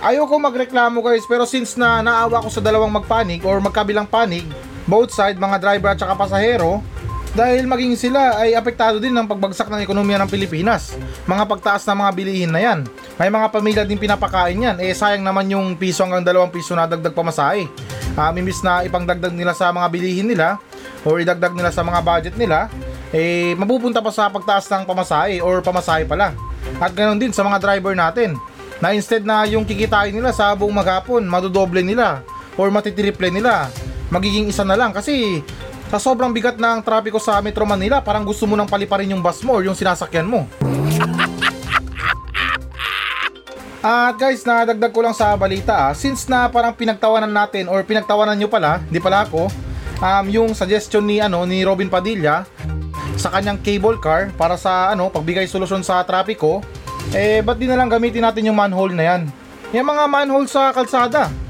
Ayoko 0.00 0.38
magreklamo 0.38 1.02
guys, 1.02 1.26
pero 1.26 1.42
since 1.42 1.74
na 1.74 2.00
naawa 2.00 2.40
ko 2.40 2.48
sa 2.48 2.62
dalawang 2.62 2.88
magpanig 2.88 3.42
or 3.42 3.58
magkabilang 3.58 4.06
panig, 4.06 4.46
both 4.86 5.10
side, 5.10 5.36
mga 5.36 5.58
driver 5.58 5.90
at 5.90 5.98
saka 5.98 6.14
pasahero, 6.14 6.78
dahil 7.30 7.62
maging 7.70 7.94
sila 7.94 8.42
ay 8.42 8.58
apektado 8.58 8.98
din 8.98 9.14
ng 9.14 9.26
pagbagsak 9.30 9.70
ng 9.70 9.86
ekonomiya 9.86 10.18
ng 10.22 10.30
Pilipinas. 10.30 10.98
Mga 11.30 11.44
pagtaas 11.46 11.86
ng 11.86 11.98
mga 12.02 12.12
bilihin 12.14 12.50
na 12.50 12.60
yan. 12.60 12.78
May 13.14 13.30
mga 13.30 13.46
pamilya 13.54 13.82
din 13.86 14.02
pinapakain 14.02 14.58
yan. 14.58 14.76
Eh 14.82 14.90
sayang 14.90 15.22
naman 15.22 15.46
yung 15.46 15.78
piso 15.78 16.02
hanggang 16.02 16.26
dalawang 16.26 16.50
piso 16.50 16.74
na 16.74 16.90
dagdag 16.90 17.14
pamasahe. 17.14 17.70
Um, 18.18 18.34
imbis 18.34 18.58
na 18.66 18.82
ipangdagdag 18.82 19.30
nila 19.30 19.54
sa 19.54 19.70
mga 19.70 19.86
bilihin 19.94 20.26
nila 20.26 20.58
or 21.06 21.22
idagdag 21.22 21.54
nila 21.54 21.70
sa 21.70 21.86
mga 21.86 22.00
budget 22.02 22.34
nila, 22.34 22.66
eh 23.14 23.54
mapupunta 23.54 24.02
pa 24.02 24.10
sa 24.10 24.28
pagtaas 24.28 24.66
ng 24.66 24.84
pamasahe 24.84 25.38
or 25.38 25.62
pamasahe 25.62 26.04
pala. 26.04 26.34
At 26.82 26.92
ganoon 26.92 27.22
din 27.22 27.32
sa 27.32 27.46
mga 27.46 27.62
driver 27.62 27.94
natin 27.94 28.34
na 28.82 28.90
instead 28.90 29.22
na 29.22 29.46
yung 29.46 29.62
kikitain 29.62 30.12
nila 30.12 30.34
sa 30.34 30.52
buong 30.58 30.74
maghapon, 30.74 31.22
madodoble 31.24 31.80
nila 31.80 32.26
or 32.58 32.68
matitiriple 32.74 33.30
nila. 33.30 33.70
Magiging 34.10 34.50
isa 34.50 34.66
na 34.66 34.74
lang 34.74 34.90
kasi 34.90 35.40
sa 35.90 35.98
sobrang 35.98 36.30
bigat 36.30 36.54
ng 36.54 36.86
trapiko 36.86 37.18
sa 37.18 37.42
Metro 37.42 37.66
Manila, 37.66 37.98
parang 37.98 38.22
gusto 38.22 38.46
mo 38.46 38.54
nang 38.54 38.70
paliparin 38.70 39.10
yung 39.10 39.18
bus 39.18 39.42
mo 39.42 39.58
or 39.58 39.66
yung 39.66 39.74
sinasakyan 39.74 40.22
mo. 40.22 40.46
At 43.82 44.14
guys, 44.14 44.46
nadagdag 44.46 44.92
ko 44.94 45.00
lang 45.02 45.16
sa 45.16 45.34
balita 45.34 45.90
ah, 45.90 45.92
since 45.96 46.30
na 46.30 46.46
parang 46.46 46.76
pinagtawanan 46.76 47.32
natin 47.32 47.66
or 47.66 47.82
pinagtawanan 47.82 48.38
nyo 48.38 48.46
pala, 48.46 48.78
hindi 48.86 49.02
pala 49.02 49.26
ako, 49.26 49.50
um, 49.98 50.26
yung 50.30 50.54
suggestion 50.54 51.02
ni 51.08 51.18
ano 51.18 51.42
ni 51.42 51.66
Robin 51.66 51.90
Padilla 51.90 52.46
sa 53.18 53.32
kanyang 53.32 53.58
cable 53.58 53.98
car 53.98 54.30
para 54.36 54.54
sa 54.54 54.92
ano 54.92 55.10
pagbigay 55.10 55.48
solusyon 55.48 55.82
sa 55.82 56.06
trapiko, 56.06 56.62
eh 57.16 57.42
ba't 57.42 57.56
di 57.58 57.66
na 57.66 57.74
lang 57.74 57.90
gamitin 57.90 58.22
natin 58.22 58.52
yung 58.52 58.58
manhole 58.60 58.94
na 58.94 59.16
yan? 59.16 59.22
Yung 59.74 59.88
mga 59.88 60.04
manhole 60.06 60.46
sa 60.46 60.70
kalsada. 60.70 61.49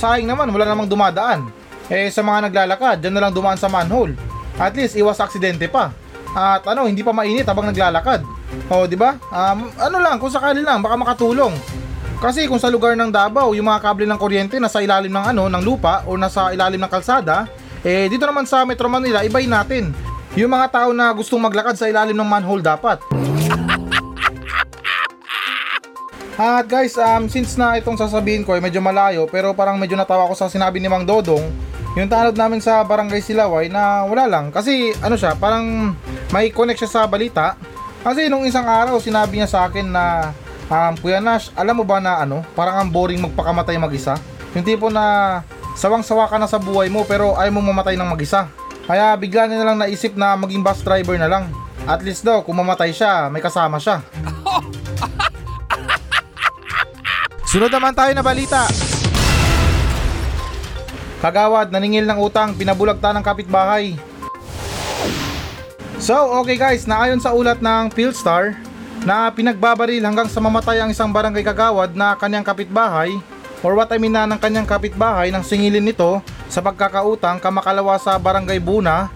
Sayang 0.00 0.32
naman, 0.32 0.48
wala 0.48 0.64
namang 0.64 0.88
dumadaan. 0.88 1.52
Eh 1.92 2.08
sa 2.08 2.24
mga 2.24 2.48
naglalakad, 2.48 3.04
dyan 3.04 3.12
na 3.12 3.28
lang 3.28 3.36
dumaan 3.36 3.60
sa 3.60 3.68
manhole. 3.68 4.16
At 4.56 4.72
least 4.72 4.96
iwas 4.96 5.20
aksidente 5.20 5.68
pa. 5.68 5.92
At 6.32 6.64
ano, 6.64 6.88
hindi 6.88 7.04
pa 7.04 7.12
mainit 7.12 7.44
habang 7.44 7.68
naglalakad. 7.68 8.24
O, 8.72 8.88
di 8.88 8.96
ba? 8.96 9.20
Um, 9.28 9.68
ano 9.76 9.96
lang, 10.00 10.16
kung 10.16 10.32
sakali 10.32 10.64
lang, 10.64 10.80
baka 10.80 10.96
makatulong. 10.96 11.52
Kasi 12.16 12.48
kung 12.48 12.56
sa 12.56 12.72
lugar 12.72 12.96
ng 12.96 13.12
Davao, 13.12 13.52
yung 13.52 13.68
mga 13.68 13.80
kable 13.84 14.08
ng 14.08 14.16
kuryente 14.16 14.56
nasa 14.56 14.80
ilalim 14.80 15.12
ng 15.12 15.36
ano, 15.36 15.52
ng 15.52 15.60
lupa 15.60 16.00
o 16.08 16.16
nasa 16.16 16.48
ilalim 16.48 16.80
ng 16.80 16.88
kalsada, 16.88 17.44
eh 17.84 18.08
dito 18.08 18.24
naman 18.24 18.48
sa 18.48 18.64
Metro 18.64 18.88
Manila, 18.88 19.20
ibayin 19.20 19.52
natin. 19.52 19.92
Yung 20.32 20.48
mga 20.48 20.68
tao 20.72 20.90
na 20.96 21.12
gustong 21.12 21.44
maglakad 21.44 21.76
sa 21.76 21.92
ilalim 21.92 22.16
ng 22.16 22.28
manhole 22.28 22.64
dapat. 22.64 23.04
At 26.40 26.72
guys, 26.72 26.96
um, 26.96 27.28
since 27.28 27.52
na 27.60 27.76
itong 27.76 28.00
sasabihin 28.00 28.48
ko 28.48 28.56
ay 28.56 28.64
medyo 28.64 28.80
malayo 28.80 29.28
pero 29.28 29.52
parang 29.52 29.76
medyo 29.76 29.92
natawa 29.92 30.24
ko 30.24 30.32
sa 30.32 30.48
sinabi 30.48 30.80
ni 30.80 30.88
Mang 30.88 31.04
Dodong 31.04 31.44
yung 31.92 32.08
tanod 32.08 32.32
namin 32.32 32.64
sa 32.64 32.80
Barangay 32.80 33.20
Silaway 33.20 33.68
na 33.68 34.08
wala 34.08 34.24
lang. 34.24 34.48
Kasi 34.48 34.96
ano 35.04 35.20
siya 35.20 35.36
parang 35.36 35.92
may 36.32 36.48
connect 36.48 36.80
siya 36.80 36.88
sa 36.96 37.00
balita. 37.04 37.60
Kasi 38.00 38.32
nung 38.32 38.48
isang 38.48 38.64
araw 38.64 38.96
sinabi 39.04 39.36
niya 39.36 39.52
sa 39.52 39.68
akin 39.68 39.92
na 39.92 40.32
um, 40.72 40.96
Kuya 40.96 41.20
Nash, 41.20 41.52
alam 41.52 41.76
mo 41.76 41.84
ba 41.84 42.00
na 42.00 42.24
ano 42.24 42.40
parang 42.56 42.80
ang 42.80 42.88
boring 42.88 43.20
magpakamatay 43.20 43.76
mag-isa? 43.76 44.16
Yung 44.56 44.64
tipo 44.64 44.88
na 44.88 45.44
sawang-sawa 45.76 46.24
ka 46.24 46.40
na 46.40 46.48
sa 46.48 46.56
buhay 46.56 46.88
mo 46.88 47.04
pero 47.04 47.36
ayaw 47.36 47.52
mo 47.52 47.60
mamatay 47.68 48.00
ng 48.00 48.16
mag-isa. 48.16 48.48
Kaya 48.88 49.12
bigla 49.20 49.44
niya 49.44 49.60
na 49.60 49.66
lang 49.68 49.78
naisip 49.84 50.16
na 50.16 50.40
maging 50.40 50.64
bus 50.64 50.80
driver 50.80 51.20
na 51.20 51.28
lang. 51.28 51.52
At 51.84 52.00
least 52.00 52.24
daw 52.24 52.40
kung 52.40 52.56
mamatay 52.56 52.96
siya 52.96 53.28
may 53.28 53.44
kasama 53.44 53.76
siya 53.76 54.00
Sunod 57.50 57.66
naman 57.66 57.90
tayo 57.90 58.14
na 58.14 58.22
balita. 58.22 58.62
Kagawad, 61.18 61.74
naningil 61.74 62.06
ng 62.06 62.22
utang, 62.22 62.54
pinabulagta 62.54 63.10
ng 63.10 63.26
kapitbahay. 63.26 63.98
So, 65.98 66.14
okay 66.38 66.54
guys, 66.54 66.86
naayon 66.86 67.18
sa 67.18 67.34
ulat 67.34 67.58
ng 67.58 67.90
Philstar 67.90 68.54
na 69.02 69.26
pinagbabaril 69.34 69.98
hanggang 69.98 70.30
sa 70.30 70.38
mamatay 70.38 70.78
ang 70.78 70.94
isang 70.94 71.10
barangay 71.10 71.42
kagawad 71.42 71.90
na 71.98 72.14
kanyang 72.14 72.46
kapitbahay 72.46 73.18
or 73.66 73.74
what 73.74 73.90
I 73.90 73.98
mean 73.98 74.14
na 74.14 74.30
ng 74.30 74.38
kanyang 74.38 74.70
kapitbahay 74.70 75.34
nang 75.34 75.42
singilin 75.42 75.82
nito 75.82 76.22
sa 76.46 76.62
pagkakautang 76.62 77.42
kamakalawa 77.42 77.98
sa 77.98 78.14
barangay 78.14 78.62
Buna, 78.62 79.10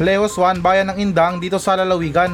Leos 0.00 0.40
1, 0.40 0.64
bayan 0.64 0.88
ng 0.88 1.04
Indang 1.04 1.36
dito 1.36 1.60
sa 1.60 1.76
Lalawigan. 1.76 2.32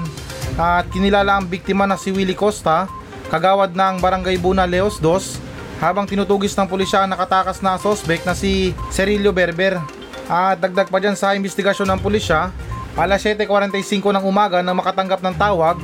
At 0.55 0.87
kinilala 0.95 1.43
ang 1.43 1.51
biktima 1.51 1.91
na 1.91 1.99
si 1.99 2.15
Willie 2.15 2.39
Costa 2.39 3.00
kagawad 3.31 3.73
ng 3.73 4.03
Barangay 4.03 4.37
Buna 4.43 4.67
Leos 4.67 4.99
2 4.99 5.81
habang 5.81 6.05
tinutugis 6.05 6.53
ng 6.59 6.67
pulisya 6.69 7.07
ang 7.07 7.15
nakatakas 7.15 7.63
na 7.65 7.79
sospek 7.81 8.27
na 8.27 8.37
si 8.37 8.75
Cerilio 8.93 9.33
Berber. 9.33 9.81
At 10.29 10.61
dagdag 10.61 10.91
pa 10.91 10.99
dyan 11.01 11.17
sa 11.17 11.33
investigasyon 11.33 11.89
ng 11.95 12.01
pulisya, 12.03 12.53
alas 12.99 13.23
7.45 13.25 14.03
ng 14.03 14.25
umaga 14.27 14.61
nang 14.61 14.77
makatanggap 14.77 15.23
ng 15.23 15.35
tawag 15.39 15.79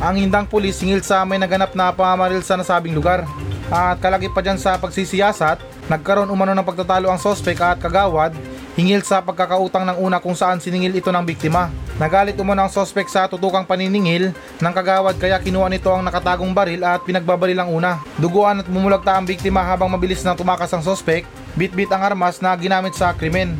ang 0.00 0.14
hindang 0.16 0.44
pulis 0.48 0.76
singil 0.76 1.00
sa 1.00 1.24
may 1.24 1.40
naganap 1.40 1.72
na 1.72 1.92
pamamaril 1.92 2.42
sa 2.42 2.58
nasabing 2.58 2.96
lugar. 2.96 3.24
At 3.68 4.00
kalagip 4.00 4.32
pa 4.32 4.44
dyan 4.44 4.60
sa 4.60 4.76
pagsisiyasat, 4.76 5.88
nagkaroon 5.88 6.32
umano 6.32 6.52
ng 6.52 6.66
pagtatalo 6.66 7.08
ang 7.12 7.20
sospek 7.20 7.60
at 7.60 7.78
kagawad 7.80 8.34
hingil 8.76 9.00
sa 9.00 9.24
pagkakautang 9.24 9.88
ng 9.88 9.96
una 9.98 10.20
kung 10.20 10.36
saan 10.36 10.60
siningil 10.60 10.92
ito 10.92 11.08
ng 11.08 11.24
biktima. 11.24 11.72
Nagalit 11.96 12.36
umano 12.36 12.68
ang 12.68 12.70
sospek 12.70 13.08
sa 13.08 13.24
tutukang 13.24 13.64
paniningil 13.64 14.36
ng 14.36 14.72
kagawad 14.76 15.16
kaya 15.16 15.40
kinuha 15.40 15.72
nito 15.72 15.88
ang 15.88 16.04
nakatagong 16.04 16.52
baril 16.52 16.84
at 16.84 17.00
pinagbabaril 17.02 17.56
ang 17.56 17.72
una. 17.72 18.04
Duguan 18.20 18.60
at 18.60 18.68
mumulagta 18.68 19.16
ang 19.16 19.24
biktima 19.24 19.64
habang 19.64 19.88
mabilis 19.88 20.20
nang 20.20 20.36
tumakas 20.36 20.68
ang 20.76 20.84
sospek, 20.84 21.24
bit-bit 21.56 21.88
ang 21.88 22.04
armas 22.04 22.44
na 22.44 22.52
ginamit 22.54 22.92
sa 22.92 23.16
krimen. 23.16 23.56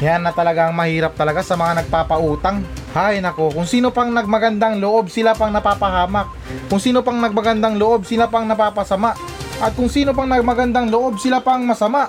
Yan 0.00 0.24
na 0.24 0.32
talagang 0.32 0.72
mahirap 0.72 1.12
talaga 1.18 1.44
sa 1.44 1.58
mga 1.58 1.84
nagpapautang. 1.84 2.64
Hay 2.96 3.20
nako, 3.20 3.52
kung 3.52 3.68
sino 3.68 3.92
pang 3.92 4.08
nagmagandang 4.08 4.80
loob 4.80 5.12
sila 5.12 5.36
pang 5.36 5.52
napapahamak. 5.52 6.32
Kung 6.70 6.80
sino 6.80 7.04
pang 7.04 7.20
nagmagandang 7.20 7.76
loob 7.76 8.08
sila 8.08 8.30
pang 8.30 8.48
napapasama. 8.48 9.12
At 9.58 9.74
kung 9.74 9.90
sino 9.90 10.14
pang 10.14 10.30
nagmagandang 10.30 10.88
loob 10.88 11.18
sila 11.18 11.42
pang 11.42 11.66
masama. 11.66 12.08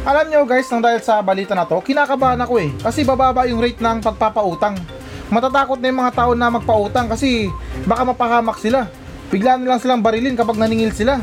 Alam 0.00 0.32
nyo 0.32 0.48
guys, 0.48 0.64
nang 0.72 0.80
dahil 0.80 1.04
sa 1.04 1.20
balita 1.20 1.52
na 1.52 1.68
to, 1.68 1.76
kinakabahan 1.84 2.40
ako 2.40 2.56
eh. 2.56 2.72
Kasi 2.80 3.04
bababa 3.04 3.44
yung 3.44 3.60
rate 3.60 3.84
ng 3.84 4.00
pagpapautang. 4.00 4.80
Matatakot 5.28 5.76
na 5.76 5.92
yung 5.92 6.00
mga 6.00 6.16
tao 6.16 6.32
na 6.32 6.48
magpautang 6.48 7.04
kasi 7.12 7.52
baka 7.84 8.08
mapahamak 8.08 8.56
sila. 8.56 8.88
Bigla 9.28 9.60
na 9.60 9.76
lang 9.76 9.80
silang 9.80 10.00
barilin 10.00 10.32
kapag 10.40 10.56
naningil 10.56 10.96
sila. 10.96 11.20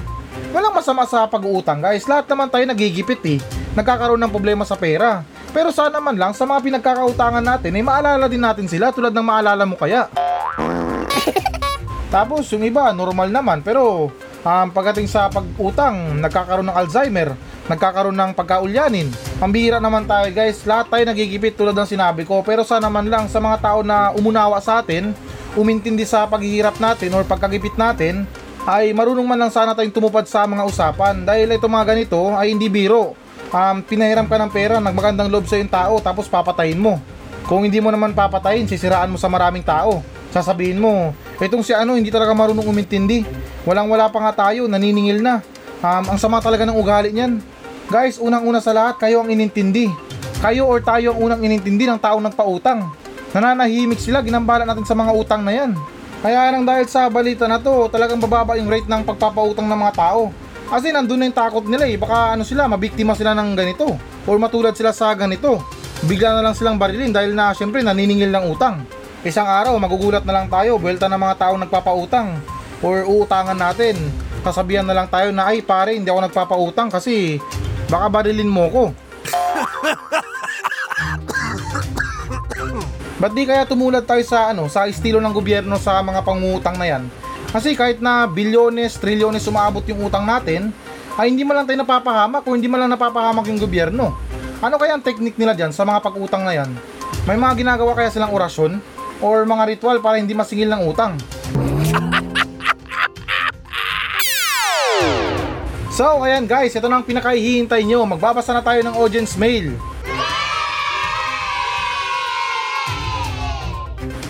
Walang 0.54 0.78
masama 0.78 1.10
sa 1.10 1.26
pag-uutang 1.26 1.82
guys. 1.82 2.06
Lahat 2.06 2.30
naman 2.30 2.54
tayo 2.54 2.70
nagigipit 2.70 3.22
eh. 3.26 3.42
Nagkakaroon 3.74 4.22
ng 4.22 4.30
problema 4.30 4.62
sa 4.62 4.78
pera. 4.78 5.26
Pero 5.50 5.74
sana 5.74 5.98
man 5.98 6.14
lang 6.14 6.38
sa 6.38 6.46
mga 6.46 6.62
pinagkakautangan 6.62 7.42
natin 7.42 7.74
ay 7.74 7.82
maalala 7.82 8.30
din 8.30 8.46
natin 8.46 8.70
sila 8.70 8.94
tulad 8.94 9.10
ng 9.10 9.26
maalala 9.26 9.66
mo 9.66 9.74
kaya. 9.74 10.06
Tapos 12.14 12.46
yung 12.54 12.62
iba 12.62 12.94
normal 12.94 13.34
naman 13.34 13.66
pero 13.66 14.14
um, 14.46 14.68
pagdating 14.70 15.10
sa 15.10 15.34
pag-utang 15.34 16.22
nagkakaroon 16.22 16.70
ng 16.70 16.78
Alzheimer, 16.78 17.34
nagkakaroon 17.68 18.16
ng 18.16 18.32
pagkaulyanin. 18.34 19.12
Pambihira 19.40 19.78
naman 19.80 20.08
tayo 20.08 20.28
guys, 20.32 20.64
lahat 20.64 20.92
tayo 20.92 21.04
nagigipit 21.08 21.56
tulad 21.56 21.76
ng 21.76 21.88
sinabi 21.88 22.24
ko 22.24 22.42
pero 22.42 22.64
sana 22.64 22.88
man 22.88 23.08
lang 23.08 23.28
sa 23.28 23.40
mga 23.40 23.58
tao 23.60 23.80
na 23.84 24.12
umunawa 24.16 24.60
sa 24.64 24.84
atin, 24.84 25.12
umintindi 25.54 26.08
sa 26.08 26.28
paghihirap 26.28 26.80
natin 26.80 27.14
or 27.14 27.28
pagkagipit 27.28 27.76
natin, 27.76 28.24
ay 28.68 28.92
marunong 28.92 29.24
man 29.24 29.40
lang 29.40 29.52
sana 29.52 29.72
tayong 29.72 29.96
tumupad 29.96 30.28
sa 30.28 30.44
mga 30.44 30.68
usapan 30.68 31.24
dahil 31.24 31.56
ito 31.56 31.72
mga 31.72 31.88
ganito 31.96 32.20
ay 32.36 32.52
hindi 32.52 32.68
biro. 32.68 33.16
Um, 33.48 33.80
pinahiram 33.80 34.28
ka 34.28 34.36
ng 34.36 34.52
pera, 34.52 34.76
nagmagandang 34.84 35.32
loob 35.32 35.48
sa 35.48 35.56
yung 35.56 35.72
tao 35.72 36.04
tapos 36.04 36.28
papatayin 36.28 36.76
mo. 36.76 37.00
Kung 37.48 37.64
hindi 37.64 37.80
mo 37.80 37.88
naman 37.88 38.12
papatayin, 38.12 38.68
sisiraan 38.68 39.08
mo 39.08 39.16
sa 39.16 39.32
maraming 39.32 39.64
tao. 39.64 40.04
Sasabihin 40.36 40.84
mo, 40.84 41.16
itong 41.40 41.64
si 41.64 41.72
ano 41.72 41.96
hindi 41.96 42.12
talaga 42.12 42.36
marunong 42.36 42.68
umintindi. 42.68 43.24
Walang 43.64 43.88
wala 43.88 44.12
pa 44.12 44.20
nga 44.20 44.52
tayo, 44.52 44.68
naniningil 44.68 45.24
na. 45.24 45.40
Um, 45.80 46.12
ang 46.12 46.20
sama 46.20 46.44
talaga 46.44 46.68
ng 46.68 46.76
ugali 46.76 47.16
niyan. 47.16 47.40
Guys, 47.88 48.20
unang-una 48.20 48.60
sa 48.60 48.76
lahat, 48.76 49.00
kayo 49.00 49.24
ang 49.24 49.32
inintindi. 49.32 49.88
Kayo 50.44 50.68
or 50.68 50.84
tayo 50.84 51.16
ang 51.16 51.24
unang 51.24 51.40
inintindi 51.40 51.88
ng 51.88 51.96
taong 51.96 52.20
nagpautang. 52.20 52.84
Nananahimik 53.32 53.96
sila, 53.96 54.20
ginambala 54.20 54.68
natin 54.68 54.84
sa 54.84 54.92
mga 54.92 55.16
utang 55.16 55.40
na 55.40 55.56
yan. 55.56 55.72
Kaya 56.20 56.52
nang 56.52 56.68
dahil 56.68 56.84
sa 56.92 57.08
balita 57.08 57.48
na 57.48 57.56
to, 57.64 57.88
talagang 57.88 58.20
bababa 58.20 58.60
yung 58.60 58.68
rate 58.68 58.92
ng 58.92 59.08
pagpapautang 59.08 59.72
ng 59.72 59.80
mga 59.88 59.94
tao. 60.04 60.36
Kasi 60.68 60.92
nandun 60.92 61.16
na 61.16 61.32
yung 61.32 61.38
takot 61.40 61.64
nila 61.64 61.88
eh, 61.88 61.96
baka 61.96 62.36
ano 62.36 62.44
sila, 62.44 62.68
mabiktima 62.68 63.16
sila 63.16 63.32
ng 63.32 63.56
ganito. 63.56 63.96
Or 64.28 64.36
matulad 64.36 64.76
sila 64.76 64.92
sa 64.92 65.16
ganito. 65.16 65.64
Bigla 66.04 66.36
na 66.36 66.44
lang 66.44 66.60
silang 66.60 66.76
barilin 66.76 67.16
dahil 67.16 67.32
na 67.32 67.56
syempre 67.56 67.88
naniningil 67.88 68.36
ng 68.36 68.52
utang. 68.52 68.84
Isang 69.24 69.48
araw, 69.48 69.72
magugulat 69.80 70.28
na 70.28 70.44
lang 70.44 70.52
tayo, 70.52 70.76
buwelta 70.76 71.08
ng 71.08 71.24
mga 71.24 71.40
taong 71.40 71.64
nagpapautang. 71.64 72.36
Or 72.84 73.08
uutangan 73.08 73.56
natin. 73.56 73.96
Sasabihan 74.44 74.84
na 74.84 74.92
lang 74.92 75.08
tayo 75.08 75.32
na 75.32 75.56
ay 75.56 75.64
pare, 75.64 75.96
hindi 75.96 76.12
ako 76.12 76.28
nagpapautang 76.28 76.92
kasi 76.92 77.40
baka 77.88 78.06
barilin 78.12 78.52
mo 78.52 78.66
ko. 78.70 78.84
Ba't 83.18 83.34
di 83.34 83.50
kaya 83.50 83.66
tumulad 83.66 84.06
tayo 84.06 84.22
sa 84.22 84.54
ano, 84.54 84.70
sa 84.70 84.86
estilo 84.86 85.18
ng 85.18 85.34
gobyerno 85.34 85.82
sa 85.82 86.06
mga 86.06 86.22
pangungutang 86.22 86.78
na 86.78 86.86
yan? 86.86 87.04
Kasi 87.50 87.74
kahit 87.74 87.98
na 87.98 88.30
bilyones, 88.30 89.02
trilyones 89.02 89.48
umabot 89.50 89.82
yung 89.90 90.06
utang 90.06 90.22
natin, 90.22 90.70
ay 91.18 91.34
hindi 91.34 91.42
man 91.42 91.64
lang 91.64 91.66
tayo 91.66 91.82
napapahamak 91.82 92.46
o 92.46 92.54
hindi 92.54 92.70
man 92.70 92.86
lang 92.86 92.94
napapahamak 92.94 93.50
yung 93.50 93.58
gobyerno. 93.58 94.14
Ano 94.62 94.76
kaya 94.78 94.94
ang 94.94 95.02
technique 95.02 95.42
nila 95.42 95.58
dyan 95.58 95.74
sa 95.74 95.82
mga 95.82 96.06
pag-utang 96.06 96.46
na 96.46 96.54
yan? 96.54 96.70
May 97.26 97.42
mga 97.42 97.66
ginagawa 97.66 97.98
kaya 97.98 98.14
silang 98.14 98.30
orasyon 98.30 98.78
or 99.18 99.50
mga 99.50 99.64
ritual 99.74 99.98
para 99.98 100.22
hindi 100.22 100.38
masingil 100.38 100.70
ng 100.70 100.82
utang? 100.86 101.18
So, 105.98 106.22
ayan 106.22 106.46
guys, 106.46 106.78
ito 106.78 106.86
na 106.86 107.02
ang 107.02 107.10
pinakahihintay 107.10 107.82
nyo. 107.82 108.06
Magbabasa 108.06 108.54
na 108.54 108.62
tayo 108.62 108.86
ng 108.86 108.94
audience 109.02 109.34
mail. 109.34 109.74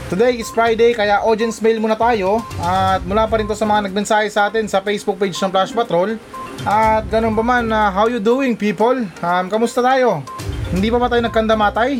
Today 0.07 0.39
is 0.39 0.47
Friday 0.47 0.95
kaya 0.95 1.19
audience 1.27 1.59
mail 1.59 1.83
muna 1.83 1.99
tayo 1.99 2.39
at 2.63 3.03
mula 3.03 3.27
pa 3.27 3.35
rin 3.35 3.51
to 3.51 3.51
sa 3.51 3.67
mga 3.67 3.91
nagmensahe 3.91 4.31
sa 4.31 4.47
atin 4.47 4.63
sa 4.63 4.79
Facebook 4.79 5.19
page 5.19 5.35
ng 5.35 5.51
Flash 5.51 5.75
Patrol 5.75 6.15
at 6.63 7.03
ganun 7.11 7.35
ba 7.35 7.43
man, 7.43 7.67
uh, 7.67 7.91
how 7.91 8.07
you 8.07 8.23
doing 8.23 8.55
people? 8.55 9.03
Um, 9.19 9.51
kamusta 9.51 9.83
tayo? 9.83 10.23
Hindi 10.71 10.87
pa 10.87 11.03
ba 11.03 11.11
tayo 11.11 11.19
nagkandamatay? 11.27 11.91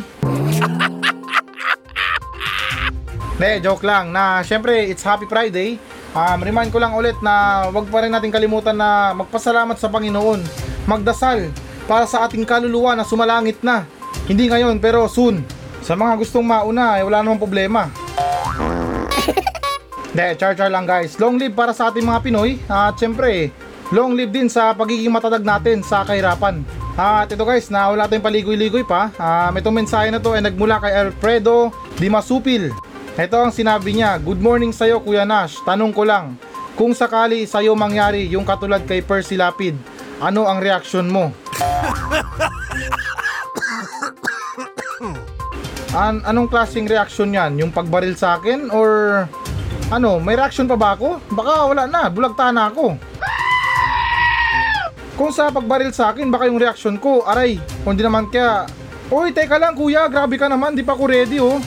Ne, 3.38 3.62
joke 3.62 3.86
lang 3.86 4.10
na 4.10 4.42
syempre 4.42 4.90
it's 4.90 5.06
happy 5.06 5.22
Friday 5.30 5.78
um, 6.14 6.38
remind 6.40 6.72
ko 6.72 6.78
lang 6.78 6.94
ulit 6.94 7.16
na 7.24 7.66
wag 7.72 7.88
pa 7.88 8.04
rin 8.04 8.12
natin 8.12 8.32
kalimutan 8.32 8.76
na 8.76 9.12
magpasalamat 9.16 9.76
sa 9.76 9.90
Panginoon 9.90 10.40
magdasal 10.88 11.52
para 11.84 12.04
sa 12.04 12.28
ating 12.28 12.44
kaluluwa 12.44 12.96
na 12.96 13.04
sumalangit 13.04 13.60
na 13.64 13.84
hindi 14.28 14.48
ngayon 14.48 14.76
pero 14.80 15.08
soon 15.08 15.44
sa 15.88 15.96
mga 15.96 16.20
gustong 16.20 16.44
mauna, 16.44 17.00
eh, 17.00 17.04
wala 17.06 17.24
namang 17.24 17.40
problema. 17.40 17.88
De, 20.16 20.36
char-char 20.36 20.68
lang 20.68 20.84
guys. 20.84 21.16
Long 21.16 21.40
live 21.40 21.56
para 21.56 21.72
sa 21.72 21.88
ating 21.88 22.04
mga 22.04 22.20
Pinoy. 22.20 22.60
At 22.68 23.00
syempre, 23.00 23.48
long 23.88 24.12
live 24.12 24.28
din 24.28 24.52
sa 24.52 24.76
pagiging 24.76 25.08
matadag 25.08 25.40
natin 25.40 25.80
sa 25.80 26.04
kahirapan. 26.04 26.60
At 26.92 27.32
ito 27.32 27.40
guys, 27.46 27.72
na 27.72 27.88
wala 27.88 28.04
tayong 28.04 28.20
paligoy-ligoy 28.20 28.84
pa. 28.84 29.08
Um, 29.16 29.56
itong 29.56 29.80
mensahe 29.80 30.12
na 30.12 30.20
to 30.20 30.36
ay 30.36 30.44
nagmula 30.44 30.76
kay 30.76 30.92
Alfredo 30.92 31.72
Dimasupil. 31.96 32.68
Ito 33.18 33.34
ang 33.34 33.50
sinabi 33.50 33.98
niya, 33.98 34.14
Good 34.22 34.38
morning 34.38 34.70
sa'yo 34.70 35.02
Kuya 35.02 35.26
Nash. 35.26 35.58
Tanong 35.66 35.90
ko 35.90 36.06
lang, 36.06 36.38
kung 36.78 36.94
sakali 36.94 37.50
sa'yo 37.50 37.74
mangyari 37.74 38.30
yung 38.30 38.46
katulad 38.46 38.86
kay 38.86 39.02
Percy 39.02 39.34
Lapid, 39.34 39.74
ano 40.22 40.46
ang 40.46 40.62
reaksyon 40.62 41.10
mo? 41.10 41.34
An 45.98 46.22
anong 46.22 46.46
klaseng 46.46 46.86
reaction 46.86 47.34
yan? 47.34 47.58
Yung 47.58 47.74
pagbaril 47.74 48.14
sa 48.14 48.38
akin 48.38 48.70
or 48.70 49.26
ano, 49.90 50.22
may 50.22 50.38
reaction 50.38 50.70
pa 50.70 50.78
ba 50.78 50.94
ako? 50.94 51.18
Baka 51.34 51.74
wala 51.74 51.90
na, 51.90 52.06
bulagta 52.06 52.54
na 52.54 52.70
ako. 52.70 52.94
Kung 55.18 55.34
sa 55.34 55.50
pagbaril 55.50 55.90
sa 55.90 56.14
akin, 56.14 56.30
baka 56.30 56.46
yung 56.46 56.62
reaction 56.62 56.94
ko, 56.94 57.26
aray, 57.26 57.58
kung 57.82 57.98
di 57.98 58.06
naman 58.06 58.30
kaya, 58.30 58.62
Uy, 59.10 59.34
teka 59.34 59.58
lang 59.58 59.74
kuya, 59.74 60.06
grabe 60.06 60.38
ka 60.38 60.46
naman, 60.46 60.78
di 60.78 60.86
pa 60.86 60.94
ako 60.94 61.10
ready 61.10 61.42
oh. 61.42 61.58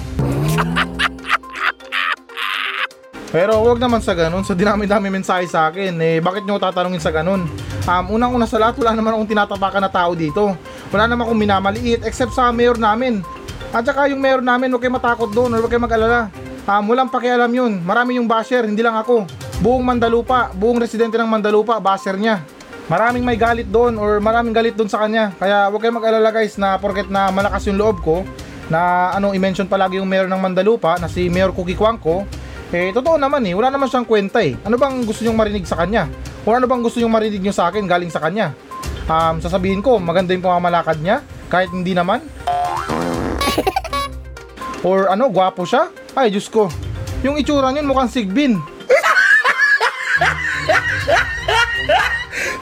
Pero 3.32 3.64
wag 3.64 3.80
naman 3.80 4.04
sa 4.04 4.12
ganun, 4.12 4.44
sa 4.44 4.52
dinami-dami 4.52 5.08
mensahe 5.08 5.48
sa 5.48 5.72
akin, 5.72 5.96
eh 6.04 6.20
bakit 6.20 6.44
nyo 6.44 6.60
tatanungin 6.60 7.00
sa 7.00 7.16
ganun? 7.16 7.48
Um, 7.88 8.06
unang-una 8.20 8.44
sa 8.44 8.60
lahat, 8.60 8.76
wala 8.76 8.92
naman 8.92 9.16
akong 9.16 9.32
tinatapakan 9.32 9.88
na 9.88 9.88
tao 9.88 10.12
dito. 10.12 10.52
Wala 10.92 11.08
naman 11.08 11.24
akong 11.24 11.40
minamaliit, 11.40 12.04
except 12.04 12.36
sa 12.36 12.52
mayor 12.52 12.76
namin. 12.76 13.24
At 13.72 13.88
saka 13.88 14.12
yung 14.12 14.20
mayor 14.20 14.44
namin, 14.44 14.68
huwag 14.76 14.84
kayo 14.84 14.92
matakot 14.92 15.32
doon, 15.32 15.56
or 15.56 15.64
huwag 15.64 15.72
kayo 15.72 15.80
mag-alala. 15.80 16.28
Um, 16.68 16.84
walang 16.92 17.08
pakialam 17.08 17.48
yun, 17.56 17.80
marami 17.88 18.20
yung 18.20 18.28
basher, 18.28 18.68
hindi 18.68 18.84
lang 18.84 19.00
ako. 19.00 19.24
Buong 19.64 19.80
Mandalupa, 19.80 20.52
buong 20.52 20.84
residente 20.84 21.16
ng 21.16 21.32
Mandalupa, 21.32 21.80
basher 21.80 22.20
niya. 22.20 22.44
Maraming 22.92 23.24
may 23.24 23.40
galit 23.40 23.72
doon 23.72 23.96
or 23.96 24.20
maraming 24.20 24.52
galit 24.52 24.76
doon 24.76 24.92
sa 24.92 25.08
kanya. 25.08 25.32
Kaya 25.40 25.72
huwag 25.72 25.80
kayo 25.80 25.96
mag-alala 25.96 26.28
guys 26.36 26.60
na 26.60 26.76
porket 26.76 27.08
na 27.08 27.32
malakas 27.32 27.64
yung 27.72 27.80
loob 27.80 28.04
ko 28.04 28.28
na 28.68 29.12
ano 29.16 29.32
i-mention 29.32 29.64
palagi 29.64 30.04
yung 30.04 30.12
mayor 30.12 30.28
ng 30.28 30.36
Mandalupa 30.36 31.00
na 31.00 31.08
si 31.08 31.32
Mayor 31.32 31.56
Cookie 31.56 31.80
Kwangko 31.80 32.28
eh 32.72 32.96
totoo 32.96 33.20
naman 33.20 33.44
eh, 33.44 33.52
wala 33.52 33.68
naman 33.68 33.92
siyang 33.92 34.08
kwenta 34.08 34.40
eh. 34.40 34.56
Ano 34.64 34.80
bang 34.80 35.04
gusto 35.04 35.28
nyong 35.28 35.36
marinig 35.36 35.68
sa 35.68 35.84
kanya? 35.84 36.08
O 36.48 36.56
ano 36.56 36.66
bang 36.66 36.80
gusto 36.80 37.04
nyong 37.04 37.12
marinig 37.12 37.44
nyo 37.44 37.52
sa 37.52 37.68
akin 37.68 37.84
galing 37.84 38.08
sa 38.08 38.24
kanya? 38.24 38.56
Um, 39.12 39.44
sasabihin 39.44 39.84
ko, 39.84 40.00
maganda 40.00 40.32
yung 40.32 40.46
pamamalakad 40.46 41.04
niya, 41.04 41.20
kahit 41.52 41.68
hindi 41.76 41.92
naman. 41.92 42.24
Or 44.88 45.12
ano, 45.12 45.28
gwapo 45.28 45.68
siya? 45.68 45.92
Ay, 46.16 46.32
Diyos 46.32 46.48
ko. 46.48 46.72
Yung 47.22 47.36
itsura 47.36 47.70
niyan 47.70 47.86
mukhang 47.86 48.10
sigbin. 48.10 48.58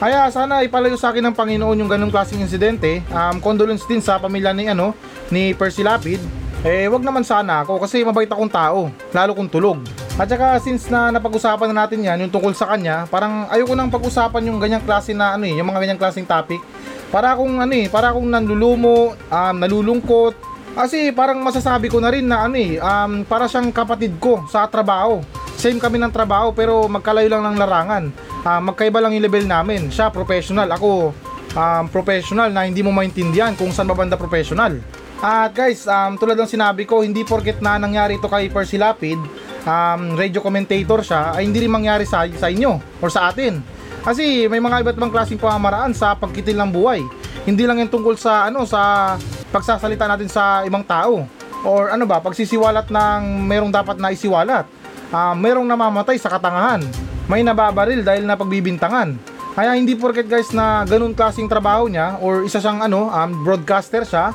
Kaya 0.00 0.32
sana 0.32 0.64
ipalayo 0.64 0.96
sa 0.96 1.12
akin 1.12 1.28
ng 1.28 1.36
Panginoon 1.36 1.84
yung 1.84 1.90
ganung 1.92 2.08
klaseng 2.08 2.40
insidente. 2.40 3.04
Um, 3.12 3.36
condolence 3.36 3.84
din 3.84 4.00
sa 4.00 4.16
pamilya 4.16 4.56
ni 4.56 4.72
ano 4.72 4.96
ni 5.28 5.52
Percy 5.52 5.84
Lapid. 5.84 6.24
eh 6.60 6.88
wag 6.88 7.04
naman 7.04 7.24
sana 7.24 7.64
ako 7.64 7.80
kasi 7.80 8.04
mabait 8.04 8.28
akong 8.28 8.48
tao, 8.48 8.88
lalo 9.12 9.32
kung 9.36 9.48
tulog. 9.48 9.80
At 10.20 10.28
saka 10.28 10.60
since 10.60 10.92
na 10.92 11.08
napag-usapan 11.08 11.72
na 11.72 11.88
natin 11.88 12.04
yan, 12.04 12.20
yung 12.20 12.28
tungkol 12.28 12.52
sa 12.52 12.68
kanya, 12.68 13.08
parang 13.08 13.48
ayoko 13.48 13.72
nang 13.72 13.88
pag-usapan 13.88 14.52
yung 14.52 14.60
ganyang 14.60 14.84
klase 14.84 15.16
na 15.16 15.32
ano 15.32 15.48
eh, 15.48 15.56
yung 15.56 15.64
mga 15.64 15.80
ganyang 15.80 15.96
klaseng 15.96 16.28
topic. 16.28 16.60
Para 17.08 17.32
akong 17.32 17.56
ano 17.56 17.72
eh, 17.72 17.88
para 17.88 18.12
akong 18.12 18.28
nanlulumo, 18.28 19.16
um, 19.16 19.54
nalulungkot. 19.56 20.36
Kasi 20.76 21.16
parang 21.16 21.40
masasabi 21.40 21.88
ko 21.88 22.04
na 22.04 22.12
rin 22.12 22.28
na 22.28 22.44
ano 22.44 22.60
eh, 22.60 22.76
um, 22.76 23.24
para 23.24 23.48
siyang 23.48 23.72
kapatid 23.72 24.20
ko 24.20 24.44
sa 24.44 24.68
trabaho. 24.68 25.24
Same 25.56 25.80
kami 25.80 25.96
ng 25.96 26.12
trabaho 26.12 26.52
pero 26.52 26.84
magkalayo 26.84 27.32
lang 27.32 27.48
ng 27.48 27.56
larangan. 27.56 28.04
Ah, 28.44 28.60
magkaiba 28.60 29.00
lang 29.00 29.16
yung 29.16 29.24
level 29.24 29.48
namin. 29.48 29.88
Siya 29.88 30.12
professional, 30.12 30.68
ako 30.68 31.16
um, 31.56 31.84
professional 31.88 32.52
na 32.52 32.68
hindi 32.68 32.84
mo 32.84 32.92
maintindihan 32.92 33.56
kung 33.56 33.72
saan 33.72 33.88
babanda 33.88 34.20
professional. 34.20 34.76
At 35.20 35.52
guys, 35.52 35.84
um, 35.84 36.16
tulad 36.16 36.36
ng 36.36 36.48
sinabi 36.48 36.88
ko, 36.88 37.04
hindi 37.04 37.24
porket 37.28 37.60
na 37.60 37.76
nangyari 37.76 38.16
ito 38.16 38.24
kay 38.24 38.48
Percy 38.48 38.80
Lapid, 38.80 39.20
um, 39.64 40.16
radio 40.16 40.40
commentator 40.40 41.00
siya, 41.04 41.36
ay 41.36 41.48
hindi 41.48 41.64
rin 41.64 41.72
mangyari 41.72 42.04
sa, 42.04 42.24
sa 42.28 42.48
inyo 42.48 43.00
or 43.00 43.08
sa 43.08 43.32
atin. 43.32 43.60
Kasi 44.00 44.48
may 44.48 44.60
mga 44.60 44.80
iba't 44.80 44.96
ibang 44.96 45.12
klaseng 45.12 45.40
pamamaraan 45.40 45.92
sa 45.92 46.16
pagkitil 46.16 46.56
ng 46.56 46.70
buhay. 46.72 47.04
Hindi 47.44 47.68
lang 47.68 47.84
yan 47.84 47.92
tungkol 47.92 48.16
sa 48.16 48.48
ano 48.48 48.64
sa 48.64 49.14
pagsasalita 49.52 50.08
natin 50.08 50.28
sa 50.30 50.64
ibang 50.64 50.84
tao 50.84 51.28
or 51.64 51.92
ano 51.92 52.08
ba, 52.08 52.24
pagsisiwalat 52.24 52.88
ng 52.88 53.20
merong 53.44 53.72
dapat 53.72 54.00
na 54.00 54.12
isiwalat. 54.12 54.64
Ah, 55.10 55.36
merong 55.36 55.66
namamatay 55.68 56.16
sa 56.16 56.32
katangahan. 56.32 56.80
May 57.28 57.44
nababaril 57.44 58.00
dahil 58.00 58.24
na 58.24 58.38
pagbibintangan. 58.38 59.18
Kaya 59.50 59.74
hindi 59.74 59.98
porket 59.98 60.30
guys 60.30 60.54
na 60.54 60.86
ganun 60.86 61.12
klaseng 61.12 61.50
trabaho 61.50 61.90
niya 61.90 62.16
or 62.22 62.46
isa 62.46 62.62
siyang 62.62 62.86
ano, 62.86 63.10
um, 63.10 63.30
broadcaster 63.42 64.06
siya, 64.06 64.30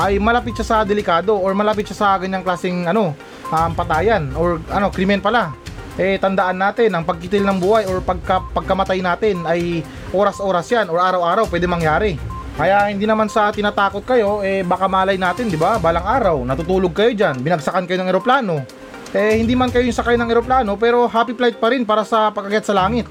ay 0.00 0.16
malapit 0.16 0.56
siya 0.56 0.64
sa 0.64 0.76
delikado 0.80 1.36
or 1.36 1.52
malapit 1.52 1.84
siya 1.92 1.98
sa 2.00 2.08
ganyang 2.16 2.40
klaseng 2.40 2.88
ano, 2.88 3.12
um, 3.52 3.70
patayan 3.76 4.32
or 4.32 4.56
ano, 4.72 4.88
krimen 4.88 5.20
pala. 5.20 5.52
Eh 6.00 6.16
tandaan 6.16 6.56
natin 6.56 6.96
ang 6.96 7.04
pagkitil 7.04 7.44
ng 7.44 7.60
buhay 7.60 7.84
or 7.84 8.00
pagka, 8.00 8.40
pagkamatay 8.56 9.04
natin 9.04 9.44
ay 9.44 9.84
oras-oras 10.16 10.64
yan 10.72 10.88
or 10.88 10.96
araw-araw 10.96 11.44
pwede 11.52 11.68
mangyari. 11.68 12.16
Kaya 12.56 12.88
hindi 12.88 13.04
naman 13.04 13.28
sa 13.28 13.52
tinatakot 13.52 14.04
kayo, 14.04 14.40
eh 14.40 14.64
baka 14.64 14.84
malay 14.84 15.16
natin, 15.16 15.48
di 15.48 15.56
ba? 15.56 15.80
Balang 15.80 16.04
araw, 16.04 16.36
natutulog 16.44 16.92
kayo 16.92 17.12
diyan, 17.12 17.40
binagsakan 17.40 17.84
kayo 17.84 18.00
ng 18.00 18.10
eroplano. 18.10 18.64
Eh 19.10 19.42
hindi 19.42 19.58
man 19.58 19.68
kayo 19.68 19.84
yung 19.84 19.96
sakay 19.96 20.14
ng 20.14 20.30
eroplano 20.30 20.78
pero 20.78 21.10
happy 21.10 21.34
flight 21.34 21.58
pa 21.58 21.74
rin 21.74 21.82
para 21.84 22.06
sa 22.06 22.30
pagkagat 22.30 22.64
sa 22.64 22.74
langit. 22.78 23.10